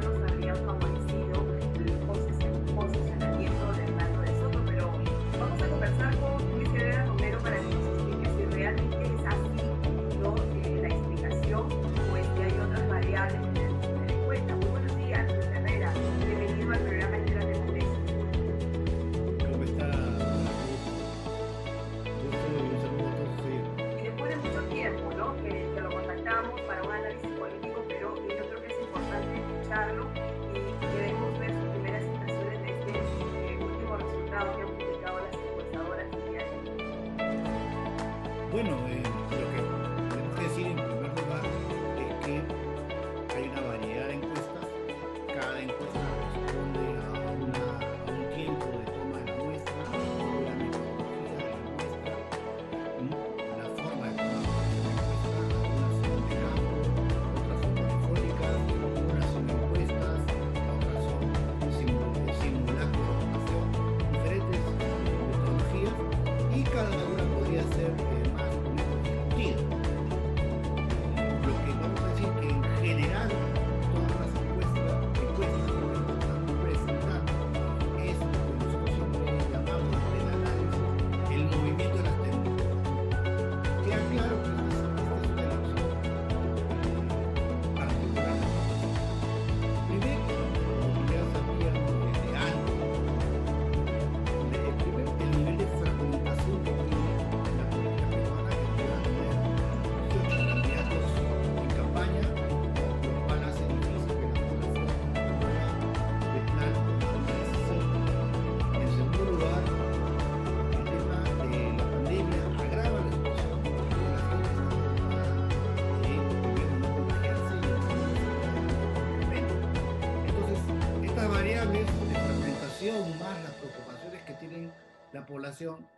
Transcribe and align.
Gracias. 0.00 0.23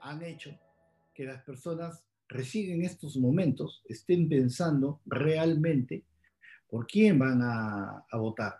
Han 0.00 0.22
hecho 0.22 0.58
que 1.14 1.24
las 1.24 1.42
personas 1.42 2.04
recién 2.28 2.72
en 2.72 2.84
estos 2.84 3.16
momentos 3.16 3.82
estén 3.88 4.28
pensando 4.28 5.00
realmente 5.06 6.04
por 6.68 6.86
quién 6.86 7.18
van 7.18 7.40
a, 7.42 8.04
votar. 8.12 8.56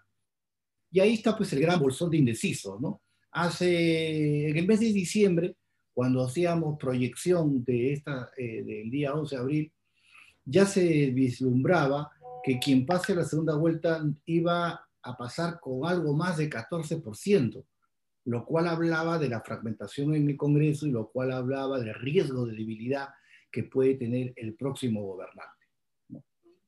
Y 0.91 1.01
ahí 1.01 1.15
está 1.15 1.37
pues 1.37 1.53
el 1.53 1.61
gran 1.61 1.81
bolsón 1.81 2.11
de 2.11 2.19
indecisos, 2.19 2.81
¿no? 2.81 3.03
Hace, 3.33 4.49
en 4.49 4.57
el 4.57 4.67
mes 4.67 4.81
de 4.81 4.93
diciembre, 4.93 5.57
cuando 5.93 6.25
hacíamos 6.25 6.79
proyección 6.79 7.65
de 7.65 7.93
esta, 7.93 8.31
eh, 8.37 8.63
del 8.63 8.91
día 8.91 9.13
11 9.15 9.35
de 9.35 9.41
abril, 9.43 9.73
ya 10.45 10.65
se 10.65 11.11
vislumbraba 11.11 12.11
que 12.45 12.59
quien 12.59 12.87
pase 12.87 13.15
la 13.15 13.25
segunda 13.25 13.57
vuelta 13.57 14.03
iba 14.25 14.89
a 15.03 15.17
pasar 15.17 15.59
con 15.61 15.87
algo 15.87 16.15
más 16.15 16.37
de 16.37 16.49
14% 16.49 17.65
lo 18.27 18.45
cual 18.45 18.67
hablaba 18.67 19.19
de 19.19 19.29
la 19.29 19.41
fragmentación 19.41 20.15
en 20.15 20.29
el 20.29 20.37
Congreso 20.37 20.87
y 20.87 20.91
lo 20.91 21.11
cual 21.11 21.31
hablaba 21.31 21.79
del 21.79 21.95
riesgo 21.95 22.45
de 22.45 22.57
debilidad 22.57 23.09
que 23.53 23.63
puede 23.63 23.95
tener 23.95 24.33
el 24.37 24.55
próximo 24.55 25.03
gobernante. 25.05 25.53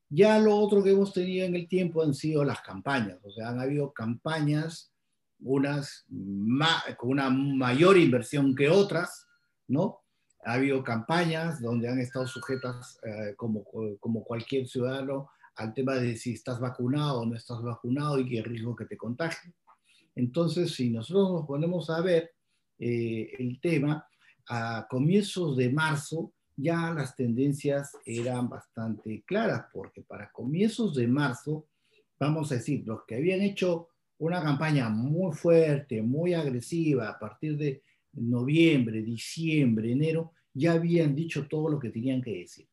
Ya 0.09 0.39
lo 0.39 0.57
otro 0.57 0.83
que 0.83 0.91
hemos 0.91 1.13
tenido 1.13 1.45
en 1.45 1.57
el 1.57 1.69
tiempo 1.69 2.03
han 2.03 2.15
sido 2.15 2.45
las 2.45 2.61
campañas, 2.61 3.19
o 3.25 3.31
sea, 3.31 3.49
han 3.49 3.61
habido 3.61 3.93
campañas, 3.93 4.93
unas 5.41 6.07
con 6.97 7.11
una 7.11 7.29
mayor 7.29 7.99
inversión 7.99 8.55
que 8.55 8.71
otras, 8.71 9.27
¿no? 9.67 10.01
Ha 10.45 10.55
habido 10.55 10.83
campañas 10.85 11.61
donde 11.61 11.89
han 11.89 11.99
estado 11.99 12.27
sujetas, 12.27 12.99
eh, 13.03 13.35
como, 13.37 13.65
como 13.99 14.23
cualquier 14.23 14.69
ciudadano, 14.69 15.29
al 15.57 15.75
tema 15.75 15.97
de 15.97 16.17
si 16.17 16.35
estás 16.35 16.61
vacunado 16.61 17.21
o 17.21 17.27
no 17.27 17.35
estás 17.35 17.61
vacunado 17.63 18.19
y 18.21 18.29
qué 18.29 18.43
riesgo 18.43 18.77
que 18.77 18.87
te 18.87 18.97
contagie. 18.97 19.53
Entonces, 20.19 20.73
si 20.73 20.91
nosotros 20.91 21.31
nos 21.31 21.47
ponemos 21.47 21.89
a 21.91 22.01
ver 22.01 22.33
eh, 22.77 23.31
el 23.39 23.61
tema, 23.61 24.05
a 24.49 24.87
comienzos 24.91 25.57
de 25.57 25.71
marzo 25.71 26.33
ya 26.57 26.93
las 26.93 27.15
tendencias 27.15 27.93
eran 28.05 28.49
bastante 28.49 29.23
claras, 29.25 29.67
porque 29.73 30.03
para 30.03 30.33
comienzos 30.33 30.97
de 30.97 31.07
marzo, 31.07 31.69
vamos 32.19 32.51
a 32.51 32.57
decir, 32.57 32.83
los 32.85 33.05
que 33.07 33.15
habían 33.15 33.43
hecho 33.43 33.91
una 34.19 34.43
campaña 34.43 34.89
muy 34.89 35.33
fuerte, 35.33 36.03
muy 36.03 36.35
agresiva 36.35 37.11
a 37.11 37.17
partir 37.17 37.57
de 37.57 37.85
noviembre, 38.15 39.03
diciembre, 39.03 39.93
enero, 39.93 40.33
ya 40.53 40.73
habían 40.73 41.15
dicho 41.15 41.47
todo 41.47 41.69
lo 41.69 41.79
que 41.79 41.91
tenían 41.91 42.21
que 42.21 42.41
decir. 42.41 42.67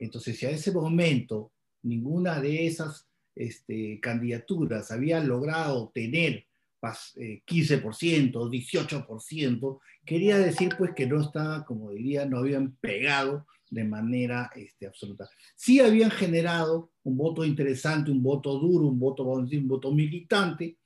Entonces, 0.00 0.36
si 0.36 0.46
a 0.46 0.50
ese 0.50 0.72
momento 0.72 1.52
ninguna 1.82 2.40
de 2.40 2.66
esas 2.66 3.06
este, 3.34 4.00
candidaturas 4.00 4.90
habían 4.90 5.28
logrado 5.28 5.90
tener 5.94 6.46
15%, 6.80 8.32
18%, 8.32 9.76
eh, 9.76 9.78
quería 10.04 10.38
decir 10.38 10.74
pues 10.78 10.92
que 10.94 11.06
no 11.06 11.20
estaba, 11.20 11.64
como 11.64 11.90
diría, 11.90 12.24
no 12.24 12.38
habían 12.38 12.72
pegado 12.76 13.46
de 13.70 13.84
manera 13.84 14.50
este, 14.56 14.86
absoluta. 14.86 15.28
Sí 15.54 15.80
habían 15.80 16.10
generado 16.10 16.90
un 17.04 17.16
voto 17.16 17.44
interesante, 17.44 18.10
un 18.10 18.22
voto 18.22 18.58
duro, 18.58 18.86
un 18.86 18.98
voto, 18.98 19.24
un 19.24 19.68
voto 19.68 19.92
militante, 19.92 20.78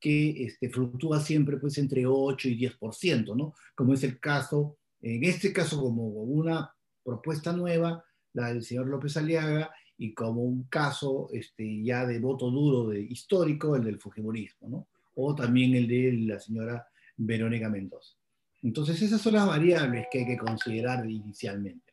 que 0.00 0.44
este, 0.44 0.68
fluctúa 0.68 1.20
siempre 1.20 1.56
pues 1.56 1.78
entre 1.78 2.06
8 2.06 2.48
y 2.48 2.58
10%, 2.58 3.34
¿no? 3.34 3.54
Como 3.74 3.94
es 3.94 4.04
el 4.04 4.20
caso, 4.20 4.78
en 5.00 5.24
este 5.24 5.52
caso 5.52 5.80
como 5.80 6.06
una 6.06 6.72
propuesta 7.02 7.52
nueva, 7.52 8.04
la 8.32 8.52
del 8.52 8.62
señor 8.62 8.86
López 8.86 9.16
Aliaga, 9.16 9.72
y 9.98 10.14
como 10.14 10.42
un 10.42 10.64
caso 10.64 11.28
este, 11.32 11.82
ya 11.82 12.06
de 12.06 12.20
voto 12.20 12.50
duro 12.50 12.88
de, 12.88 13.00
histórico, 13.00 13.76
el 13.76 13.84
del 13.84 13.98
Fujimorismo, 13.98 14.68
¿no? 14.68 14.86
o 15.16 15.34
también 15.34 15.74
el 15.74 15.88
de 15.88 16.12
la 16.12 16.38
señora 16.38 16.88
Verónica 17.16 17.68
Mendoza. 17.68 18.14
Entonces, 18.62 19.02
esas 19.02 19.20
son 19.20 19.34
las 19.34 19.46
variables 19.46 20.06
que 20.10 20.20
hay 20.20 20.26
que 20.26 20.38
considerar 20.38 21.08
inicialmente. 21.08 21.87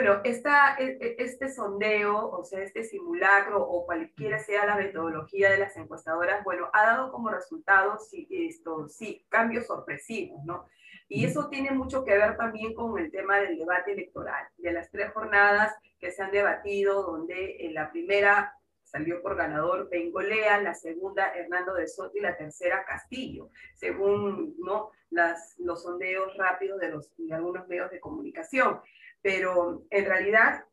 Bueno, 0.00 0.20
esta, 0.22 0.76
e, 0.78 0.96
e, 1.00 1.16
este 1.18 1.48
sondeo, 1.48 2.30
o 2.30 2.44
sea, 2.44 2.62
este 2.62 2.84
simulacro 2.84 3.60
o 3.60 3.84
cualquiera 3.84 4.38
sea 4.38 4.64
la 4.64 4.76
metodología 4.76 5.50
de 5.50 5.58
las 5.58 5.76
encuestadoras, 5.76 6.44
bueno, 6.44 6.70
ha 6.72 6.86
dado 6.86 7.10
como 7.10 7.30
resultado 7.30 7.98
sí, 7.98 8.28
esto, 8.30 8.86
sí, 8.88 9.26
cambios 9.28 9.66
sorpresivos, 9.66 10.44
¿no? 10.44 10.68
Y 11.08 11.24
eso 11.24 11.48
tiene 11.48 11.72
mucho 11.72 12.04
que 12.04 12.16
ver 12.16 12.36
también 12.36 12.74
con 12.74 12.96
el 12.96 13.10
tema 13.10 13.38
del 13.38 13.58
debate 13.58 13.90
electoral, 13.90 14.46
de 14.58 14.72
las 14.72 14.88
tres 14.88 15.10
jornadas 15.10 15.74
que 15.98 16.12
se 16.12 16.22
han 16.22 16.30
debatido, 16.30 17.02
donde 17.02 17.66
en 17.66 17.74
la 17.74 17.90
primera 17.90 18.54
salió 18.84 19.20
por 19.20 19.34
ganador 19.34 19.88
Bengolea, 19.90 20.62
la 20.62 20.74
segunda 20.74 21.32
Hernando 21.34 21.74
de 21.74 21.88
Soto 21.88 22.16
y 22.16 22.20
la 22.20 22.36
tercera 22.36 22.84
Castillo, 22.84 23.50
según 23.74 24.54
¿no? 24.60 24.92
Las, 25.10 25.56
los 25.58 25.82
sondeos 25.82 26.36
rápidos 26.36 26.78
de, 26.78 26.90
los, 26.90 27.10
de 27.16 27.34
algunos 27.34 27.66
medios 27.66 27.90
de 27.90 27.98
comunicación 27.98 28.80
pero 29.22 29.84
en 29.90 30.04
realidad 30.04 30.64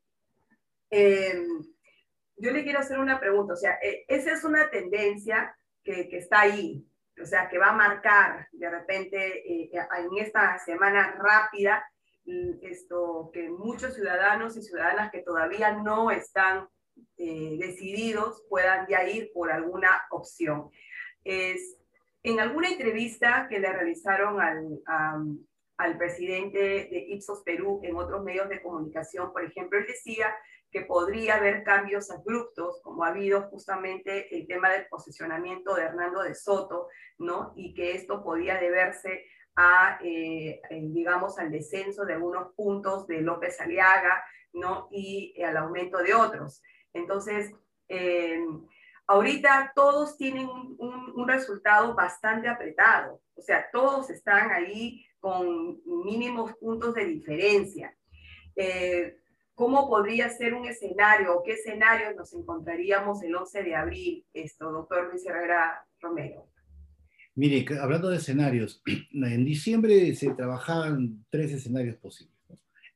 em, 0.90 1.48
yo 2.38 2.52
le 2.52 2.64
quiero 2.64 2.80
hacer 2.80 3.00
una 3.00 3.20
pregunta, 3.20 3.54
o 3.54 3.58
sea, 3.58 3.78
e, 3.82 4.06
esa 4.08 4.34
es 4.34 4.44
una 4.44 4.70
tendencia 4.70 5.56
que, 5.84 6.08
que, 6.10 6.18
está 6.18 6.42
ahí, 6.42 6.86
o 7.22 7.26
sea, 7.26 7.48
que 7.48 7.58
va 7.58 7.70
a 7.70 7.74
marcar 7.74 8.48
de 8.52 8.70
repente 8.70 9.52
eh, 9.52 9.72
en 9.74 10.18
esta 10.18 10.58
semana 10.60 11.16
rápida 11.22 11.86
esto 12.62 13.30
que 13.34 13.50
muchos 13.50 13.94
ciudadanos 13.94 14.58
y 14.58 14.64
ciudadanas 14.64 15.12
que 15.12 15.22
todavía 15.22 15.74
no 15.74 16.10
están 16.10 16.68
eh, 17.18 17.58
decididos 17.60 18.44
puedan 18.50 18.88
ya 18.88 19.08
ir 19.08 19.32
por 19.34 19.52
alguna 19.52 20.04
opción. 20.10 20.72
Es, 21.24 21.78
en 22.24 22.40
alguna 22.40 22.70
entrevista 22.70 23.48
que 23.48 23.60
le 23.60 23.72
realizaron 23.72 24.42
al, 24.42 25.38
al 25.78 25.98
presidente 25.98 26.58
de 26.60 27.06
Ipsos 27.10 27.42
Perú 27.44 27.82
en 27.84 27.96
otros 27.96 28.24
medios 28.24 28.50
de 28.50 28.62
comunicación. 28.62 29.32
Por 29.34 29.44
ejemplo, 29.44 29.80
él 29.80 29.86
decía 29.88 30.36
que 30.72 30.82
podría 30.82 31.36
haber 31.36 31.64
cambios 31.64 32.12
abruptos, 32.12 32.82
como 32.82 33.04
ha 33.04 33.10
habido 33.10 33.44
justamente 33.44 34.36
el 34.36 34.48
tema 34.48 34.70
del 34.72 34.88
posicionamiento 34.88 35.76
de 35.76 35.84
Hernando 35.84 36.22
de 36.22 36.36
Soto, 36.36 36.90
¿no? 37.18 37.54
Y 37.56 37.74
que 37.74 37.94
esto 37.94 38.24
podía 38.24 38.60
deberse 38.60 39.26
a, 39.56 40.00
eh, 40.04 40.62
digamos, 40.70 41.40
al 41.40 41.52
descenso 41.52 42.06
de 42.06 42.14
algunos 42.14 42.54
puntos 42.56 43.08
de 43.08 43.22
López 43.22 43.60
Aliaga, 43.62 44.24
¿no? 44.54 44.88
Y 44.92 45.42
al 45.42 45.56
aumento 45.58 46.00
de 46.00 46.14
otros. 46.14 46.62
Entonces, 46.94 47.54
eh, 47.88 48.44
ahorita 49.08 49.72
todos 49.76 50.18
tienen 50.18 50.50
un, 50.50 51.14
un, 51.16 51.28
resultado 51.28 51.94
bastante 51.94 52.48
apretado, 52.48 53.22
o 53.36 53.42
sea, 53.42 53.70
todos 53.72 54.10
están 54.10 54.52
ahí 54.52 55.06
con 55.26 55.82
mínimos 56.06 56.54
puntos 56.58 56.94
de 56.94 57.04
diferencia. 57.04 57.98
Eh, 58.56 59.18
¿Cómo 59.56 59.90
podría 59.90 60.30
ser 60.30 60.54
un 60.54 60.68
escenario 60.68 61.36
o 61.36 61.42
qué 61.42 61.54
escenario 61.54 62.14
nos 62.14 62.32
encontraríamos 62.36 63.24
el 63.24 63.34
11 63.34 63.64
de 63.64 63.76
abril, 63.76 64.26
esto, 64.36 64.72
doctor 64.72 65.10
Luis 65.10 65.26
Herrera 65.26 65.84
Romero? 66.00 66.48
Mire, 67.34 67.66
hablando 67.82 68.10
de 68.10 68.18
escenarios, 68.18 68.84
en 69.14 69.46
diciembre 69.46 70.14
se 70.14 70.32
trabajaban 70.36 71.26
tres 71.32 71.52
escenarios 71.54 71.98
posibles. 71.98 72.36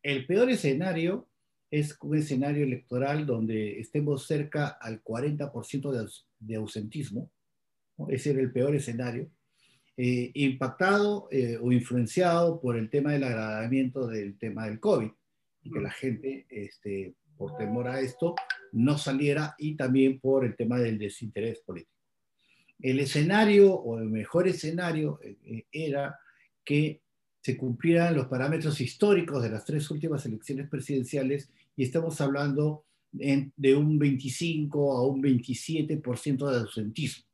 El 0.04 0.28
peor 0.28 0.52
escenario 0.52 1.28
es 1.72 1.98
un 2.00 2.16
escenario 2.16 2.64
electoral 2.64 3.26
donde 3.26 3.80
estemos 3.80 4.28
cerca 4.28 4.68
al 4.68 5.04
40% 5.04 5.92
de, 5.92 6.08
de 6.42 6.56
ausentismo. 6.58 7.31
Ese 8.08 8.30
era 8.30 8.42
el 8.42 8.52
peor 8.52 8.76
escenario. 8.76 9.31
Eh, 10.01 10.31
impactado 10.34 11.28
eh, 11.30 11.57
o 11.62 11.74
influenciado 11.74 12.62
por 12.62 12.78
el 12.78 12.90
tema 12.90 13.12
del 13.12 13.25
agravamiento 13.25 14.07
del 14.07 14.38
tema 14.38 14.66
del 14.66 14.80
COVID 14.80 15.10
y 15.62 15.72
que 15.72 15.80
la 15.81 15.92
gente, 15.92 16.46
este, 16.50 17.16
por 17.36 17.57
temor 17.57 17.90
a 17.90 18.00
esto, 18.00 18.34
no 18.72 18.98
saliera 18.98 19.56
y 19.57 19.75
también 19.75 20.22
por 20.22 20.46
el 20.46 20.56
tema 20.56 20.80
del 20.80 20.98
desinterés 20.98 21.60
político. 21.60 21.92
El 22.80 23.01
escenario 23.01 23.74
o 23.74 24.00
el 24.00 24.06
mejor 24.06 24.48
escenario 24.48 25.19
eh, 25.22 25.66
era 25.69 26.18
que 26.63 27.02
se 27.42 27.57
cumplieran 27.57 28.16
los 28.16 28.28
parámetros 28.28 28.80
históricos 28.80 29.44
de 29.44 29.50
las 29.50 29.66
tres 29.66 29.92
últimas 29.92 30.25
elecciones 30.25 30.69
presidenciales 30.69 31.50
y 31.75 31.84
estamos 31.84 32.22
hablando 32.22 32.86
de 33.12 33.75
un 33.75 34.00
25 34.00 34.95
a 34.95 35.06
un 35.06 35.22
27% 35.22 36.52
de 36.52 36.57
ausentismo. 36.57 37.29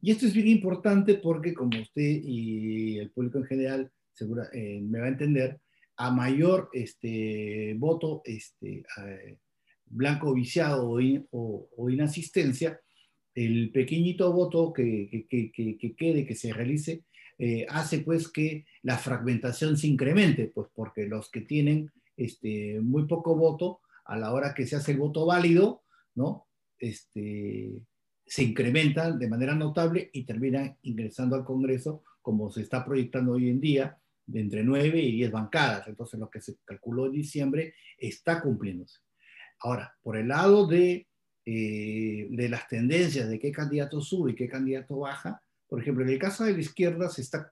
Y 0.00 0.12
esto 0.12 0.26
es 0.26 0.34
bien 0.34 0.48
importante 0.48 1.14
porque, 1.14 1.54
como 1.54 1.80
usted 1.80 2.20
y 2.22 2.98
el 2.98 3.10
público 3.10 3.38
en 3.38 3.44
general 3.44 3.92
segura, 4.18 4.50
eh, 4.52 4.80
me 4.82 5.00
va 5.00 5.06
a 5.06 5.10
entender, 5.10 5.60
a 5.96 6.10
mayor 6.10 6.68
este, 6.72 7.74
voto 7.76 8.22
este, 8.24 8.84
blanco 9.86 10.34
viciado 10.34 10.90
o, 10.90 11.68
o, 11.76 11.90
inasistencia, 11.90 12.80
el 13.34 13.70
pequeñito 13.70 14.32
voto 14.32 14.72
que, 14.72 15.26
que, 15.28 15.50
que, 15.52 15.94
quede, 15.96 16.26
que 16.26 16.34
se 16.34 16.52
realice, 16.52 17.04
eh, 17.38 17.66
hace 17.68 18.00
pues 18.00 18.28
que 18.28 18.66
la 18.82 18.98
fragmentación 18.98 19.76
se 19.76 19.86
incremente, 19.86 20.50
pues 20.52 20.68
porque 20.74 21.06
los 21.06 21.30
que 21.30 21.42
tienen 21.42 21.90
este, 22.16 22.80
muy 22.80 23.06
poco 23.06 23.36
voto, 23.36 23.80
a 24.04 24.16
la 24.16 24.32
hora 24.32 24.54
que 24.54 24.66
se 24.66 24.76
hace 24.76 24.92
el 24.92 24.98
voto 24.98 25.26
válido, 25.26 25.82
¿no? 26.14 26.46
Este, 26.78 27.70
se 28.28 28.44
incrementan 28.44 29.18
de 29.18 29.28
manera 29.28 29.54
notable 29.54 30.10
y 30.12 30.24
terminan 30.24 30.76
ingresando 30.82 31.34
al 31.34 31.44
Congreso, 31.44 32.04
como 32.20 32.50
se 32.50 32.60
está 32.60 32.84
proyectando 32.84 33.32
hoy 33.32 33.48
en 33.48 33.60
día, 33.60 33.98
de 34.26 34.40
entre 34.40 34.62
9 34.62 35.00
y 35.00 35.12
10 35.12 35.32
bancadas. 35.32 35.88
Entonces, 35.88 36.20
lo 36.20 36.28
que 36.28 36.42
se 36.42 36.56
calculó 36.64 37.06
en 37.06 37.12
diciembre 37.12 37.74
está 37.96 38.42
cumpliéndose. 38.42 38.98
Ahora, 39.60 39.96
por 40.02 40.16
el 40.18 40.28
lado 40.28 40.66
de, 40.66 41.08
eh, 41.46 42.28
de 42.30 42.48
las 42.50 42.68
tendencias 42.68 43.28
de 43.28 43.38
qué 43.38 43.50
candidato 43.50 44.00
sube 44.02 44.32
y 44.32 44.34
qué 44.34 44.46
candidato 44.46 44.98
baja, 44.98 45.42
por 45.66 45.80
ejemplo, 45.80 46.04
en 46.04 46.10
el 46.10 46.18
caso 46.18 46.44
de 46.44 46.52
la 46.52 46.60
izquierda 46.60 47.08
se 47.08 47.22
está, 47.22 47.50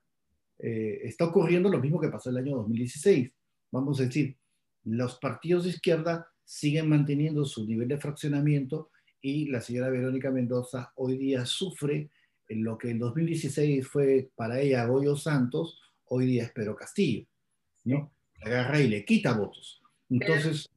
eh, 0.59 1.01
está 1.05 1.25
ocurriendo 1.25 1.71
lo 1.71 1.81
mismo 1.81 1.99
que 1.99 2.09
pasó 2.09 2.29
el 2.29 2.37
año 2.37 2.57
2016. 2.57 3.33
Vamos 3.73 3.99
a 3.99 4.05
decir, 4.05 4.37
los 4.85 5.19
partidos 5.19 5.65
de 5.65 5.71
izquierda 5.71 6.29
siguen 6.45 6.89
manteniendo 6.89 7.45
su 7.47 7.67
nivel 7.67 7.89
de 7.89 7.99
fraccionamiento, 7.99 8.91
y 9.27 9.47
la 9.47 9.61
señora 9.61 9.91
Verónica 9.91 10.31
Mendoza 10.31 10.93
hoy 10.95 11.19
día 11.19 11.45
sufre 11.45 12.11
en 12.47 12.63
lo 12.63 12.79
que 12.79 12.91
en 12.91 13.01
2016 13.01 13.85
fue 13.89 14.31
para 14.37 14.61
ella 14.61 14.85
Goyo 14.85 15.17
Santos, 15.17 15.81
hoy 16.05 16.27
día 16.27 16.45
es 16.45 16.53
Pedro 16.53 16.77
Castillo, 16.77 17.27
¿no? 17.83 18.13
Le 18.37 18.53
agarra 18.53 18.79
y 18.79 18.87
le 18.87 19.05
quita 19.05 19.33
votos. 19.33 19.83
Entonces... 20.09 20.71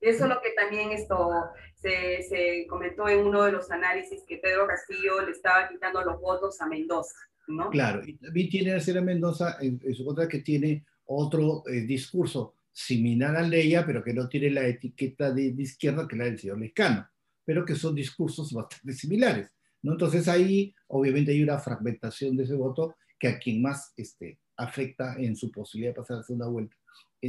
Eso 0.00 0.24
es 0.24 0.30
lo 0.30 0.40
que 0.40 0.52
también 0.52 0.92
esto 0.92 1.30
se, 1.74 2.22
se, 2.22 2.66
comentó 2.68 3.06
en 3.06 3.18
uno 3.18 3.42
de 3.42 3.52
los 3.52 3.70
análisis, 3.70 4.22
que 4.26 4.38
Pedro 4.38 4.66
Castillo 4.66 5.20
le 5.22 5.32
estaba 5.32 5.68
quitando 5.68 6.02
los 6.02 6.18
votos 6.22 6.58
a 6.62 6.66
Mendoza, 6.66 7.16
¿no? 7.48 7.68
Claro, 7.68 8.00
y 8.02 8.14
también 8.14 8.48
tiene 8.48 8.72
la 8.72 8.80
señora 8.80 9.04
Mendoza 9.04 9.58
en, 9.60 9.94
su 9.94 10.06
contra 10.06 10.26
que 10.26 10.38
tiene 10.38 10.86
otro 11.04 11.62
eh, 11.66 11.82
discurso 11.82 12.54
similar 12.72 13.36
al 13.36 13.50
de 13.50 13.60
ella, 13.60 13.84
pero 13.84 14.02
que 14.02 14.14
no 14.14 14.26
tiene 14.26 14.48
la 14.48 14.66
etiqueta 14.66 15.30
de, 15.30 15.52
de 15.52 15.62
izquierda 15.62 16.08
que 16.08 16.16
la 16.16 16.24
del 16.24 16.38
señor 16.38 16.58
Lescano 16.58 17.08
pero 17.44 17.64
que 17.64 17.74
son 17.74 17.94
discursos 17.94 18.52
bastante 18.52 18.92
similares. 18.94 19.50
¿no? 19.82 19.92
Entonces 19.92 20.28
ahí 20.28 20.74
obviamente 20.88 21.32
hay 21.32 21.42
una 21.42 21.58
fragmentación 21.58 22.36
de 22.36 22.44
ese 22.44 22.54
voto 22.54 22.96
que 23.18 23.28
a 23.28 23.38
quien 23.38 23.62
más 23.62 23.92
este, 23.96 24.38
afecta 24.56 25.16
en 25.18 25.36
su 25.36 25.50
posibilidad 25.50 25.92
de 25.92 25.96
pasar 25.96 26.16
a 26.16 26.18
la 26.18 26.24
segunda 26.24 26.46
vuelta 26.48 26.76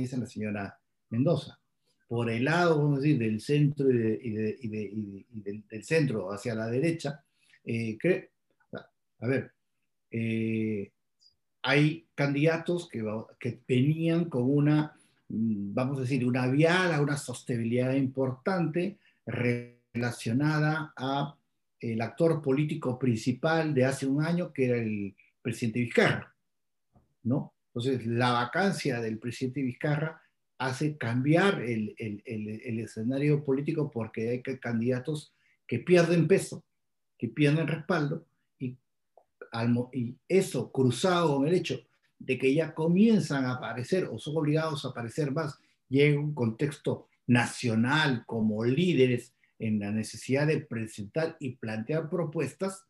es 0.04 0.14
a 0.14 0.18
la 0.18 0.26
señora 0.26 0.80
Mendoza. 1.10 1.60
Por 2.08 2.30
el 2.30 2.46
lado, 2.46 2.78
vamos 2.78 3.00
a 3.00 3.02
decir, 3.02 3.18
del 3.18 3.42
centro 3.42 3.90
y, 3.90 4.68
del, 4.68 5.84
centro 5.84 6.32
hacia 6.32 6.54
la 6.54 6.68
derecha, 6.68 7.24
eh, 7.64 7.98
a 9.20 9.28
ver, 9.28 9.52
eh, 10.12 10.92
hay 11.64 12.08
candidatos 12.14 12.88
que, 12.90 13.04
que 13.40 13.60
venían 13.68 14.26
con 14.26 14.44
una, 14.44 14.96
mm, 15.30 15.74
vamos 15.74 15.98
a 15.98 16.02
decir, 16.02 16.26
una 16.26 16.48
viada, 16.48 17.02
una 17.02 17.18
sostenibilidad 17.18 17.94
importante, 17.94 19.00
relacionada 19.96 20.94
a 20.96 21.36
el 21.80 22.02
actor 22.02 22.42
político 22.42 23.00
principal 23.00 23.74
de 23.74 23.86
hace 23.86 24.06
un 24.06 24.24
año, 24.24 24.52
que 24.52 24.66
era 24.66 24.78
el 24.78 25.16
presidente 25.42 25.80
Vizcarra, 25.80 26.36
¿no? 27.24 27.54
Entonces, 27.68 28.06
la 28.06 28.32
vacancia 28.32 29.02
del 29.02 29.18
presidente 29.20 29.62
Vizcarra 29.62 30.22
hace 30.58 30.98
cambiar 30.98 31.62
el, 31.62 31.94
el, 31.98 32.22
el, 32.26 32.80
escenario 32.80 33.44
político 33.44 33.92
porque 33.92 34.30
hay 34.30 34.42
candidatos 34.60 35.34
que 35.68 35.80
pierden 35.80 36.28
peso, 36.28 36.64
que 37.18 37.28
pierden 37.28 37.68
respaldo, 37.68 38.26
y, 38.58 38.78
y 39.94 40.16
eso 40.30 40.72
cruzado 40.72 41.36
con 41.36 41.48
el 41.48 41.54
hecho 41.54 41.80
de 42.18 42.38
que 42.38 42.54
ya 42.54 42.74
comienzan 42.74 43.46
a 43.46 43.56
aparecer 43.56 44.06
o 44.06 44.18
son 44.18 44.38
obligados 44.38 44.86
a 44.86 44.90
aparecer 44.90 45.32
más 45.32 45.60
en 45.90 46.18
un 46.18 46.34
contexto 46.34 47.08
nacional 47.28 48.24
como 48.26 48.64
líderes 48.64 49.35
en 49.60 49.80
la 49.80 49.92
necesidad 49.92 50.48
de 50.48 50.62
presentar 50.62 51.38
y 51.40 51.56
plantear 51.56 52.10
propuestas, 52.10 52.86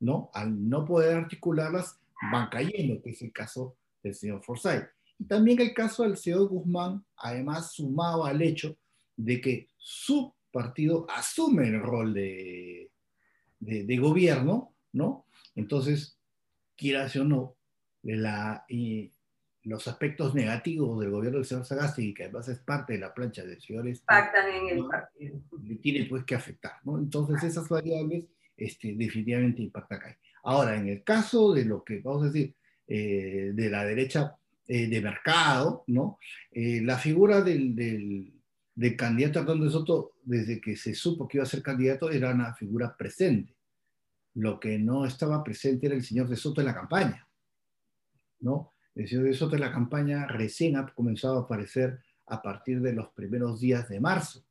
¿no? 0.00 0.30
Al 0.34 0.68
no 0.68 0.84
poder 0.84 1.16
articularlas, 1.16 1.98
van 2.30 2.48
cayendo, 2.48 3.02
que 3.02 3.10
es 3.10 3.22
el 3.22 3.32
caso 3.32 3.76
del 4.02 4.14
señor 4.14 4.42
Forsyth. 4.42 4.88
Y 5.18 5.24
también 5.24 5.60
el 5.60 5.74
caso 5.74 6.02
del 6.02 6.16
señor 6.16 6.48
Guzmán, 6.48 7.04
además 7.16 7.72
sumado 7.72 8.24
al 8.24 8.42
hecho 8.42 8.76
de 9.16 9.40
que 9.40 9.68
su 9.76 10.34
partido 10.50 11.06
asume 11.08 11.68
el 11.68 11.80
rol 11.80 12.12
de, 12.12 12.90
de, 13.58 13.96
gobierno, 13.96 14.74
¿no? 14.92 15.26
Entonces, 15.54 16.18
quieras 16.76 17.14
o 17.16 17.24
no, 17.24 17.56
la, 18.02 18.64
y 18.68 19.10
los 19.64 19.86
aspectos 19.86 20.34
negativos 20.34 21.00
del 21.00 21.10
gobierno 21.10 21.38
del 21.38 21.46
señor 21.46 21.64
Sagasti, 21.64 22.12
que 22.12 22.24
además 22.24 22.48
es 22.48 22.58
parte 22.58 22.94
de 22.94 22.98
la 22.98 23.14
plancha 23.14 23.44
del 23.44 23.60
señor... 23.60 23.86
Este, 23.86 24.04
Pactan 24.06 24.48
en 24.48 24.78
el 24.78 24.86
partido. 24.86 25.40
Le 25.62 25.76
tiene 25.76 26.06
pues 26.06 26.24
que 26.24 26.34
afectar, 26.34 26.74
¿no? 26.84 26.98
Entonces, 26.98 27.42
esas 27.44 27.68
variables 27.68 28.24
este, 28.56 28.94
definitivamente 28.94 29.62
impactan 29.62 29.98
acá. 29.98 30.18
Ahora, 30.44 30.76
en 30.76 30.88
el 30.88 31.04
caso 31.04 31.52
de 31.52 31.64
lo 31.64 31.84
que, 31.84 32.00
vamos 32.00 32.22
a 32.22 32.26
decir, 32.26 32.54
eh, 32.88 33.52
de 33.54 33.70
la 33.70 33.84
derecha 33.84 34.36
eh, 34.66 34.88
de 34.88 35.00
mercado, 35.00 35.84
¿no? 35.86 36.18
Eh, 36.50 36.80
la 36.82 36.98
figura 36.98 37.40
del, 37.40 37.76
del, 37.76 38.32
del 38.74 38.96
candidato 38.96 39.40
Hernando 39.40 39.70
Soto, 39.70 40.14
desde 40.24 40.60
que 40.60 40.76
se 40.76 40.94
supo 40.94 41.28
que 41.28 41.36
iba 41.36 41.44
a 41.44 41.46
ser 41.46 41.62
candidato, 41.62 42.10
era 42.10 42.30
una 42.30 42.52
figura 42.54 42.96
presente. 42.96 43.54
Lo 44.34 44.58
que 44.58 44.78
no 44.78 45.04
estaba 45.04 45.44
presente 45.44 45.86
era 45.86 45.94
el 45.94 46.02
señor 46.02 46.28
de 46.28 46.36
Soto 46.36 46.60
en 46.60 46.66
la 46.66 46.74
campaña, 46.74 47.28
¿no? 48.40 48.71
El 48.94 49.08
señor 49.08 49.24
de 49.24 49.34
Soto 49.34 49.56
la 49.56 49.72
campaña 49.72 50.26
recién 50.26 50.76
ha 50.76 50.86
comenzado 50.86 51.38
a 51.38 51.42
aparecer 51.42 52.00
a 52.26 52.42
partir 52.42 52.80
de 52.80 52.92
los 52.92 53.08
primeros 53.08 53.60
días 53.60 53.88
de 53.88 54.00
marzo, 54.00 54.44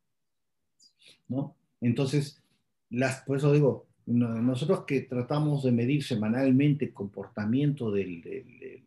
¿no? 1.28 1.56
Entonces, 1.80 2.44
las, 2.90 3.22
por 3.22 3.38
eso 3.38 3.54
digo, 3.54 3.88
nosotros 4.06 4.86
que 4.86 5.02
tratamos 5.02 5.64
de 5.64 5.72
medir 5.72 6.04
semanalmente 6.04 6.86
el 6.86 6.94
comportamiento 6.94 7.92
del, 7.92 8.22
del, 8.22 8.84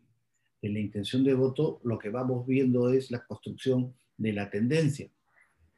de 0.61 0.69
la 0.69 0.79
intención 0.79 1.23
de 1.23 1.33
voto, 1.33 1.79
lo 1.83 1.97
que 1.97 2.09
vamos 2.09 2.45
viendo 2.45 2.91
es 2.91 3.11
la 3.11 3.25
construcción 3.25 3.93
de 4.17 4.33
la 4.33 4.49
tendencia. 4.49 5.09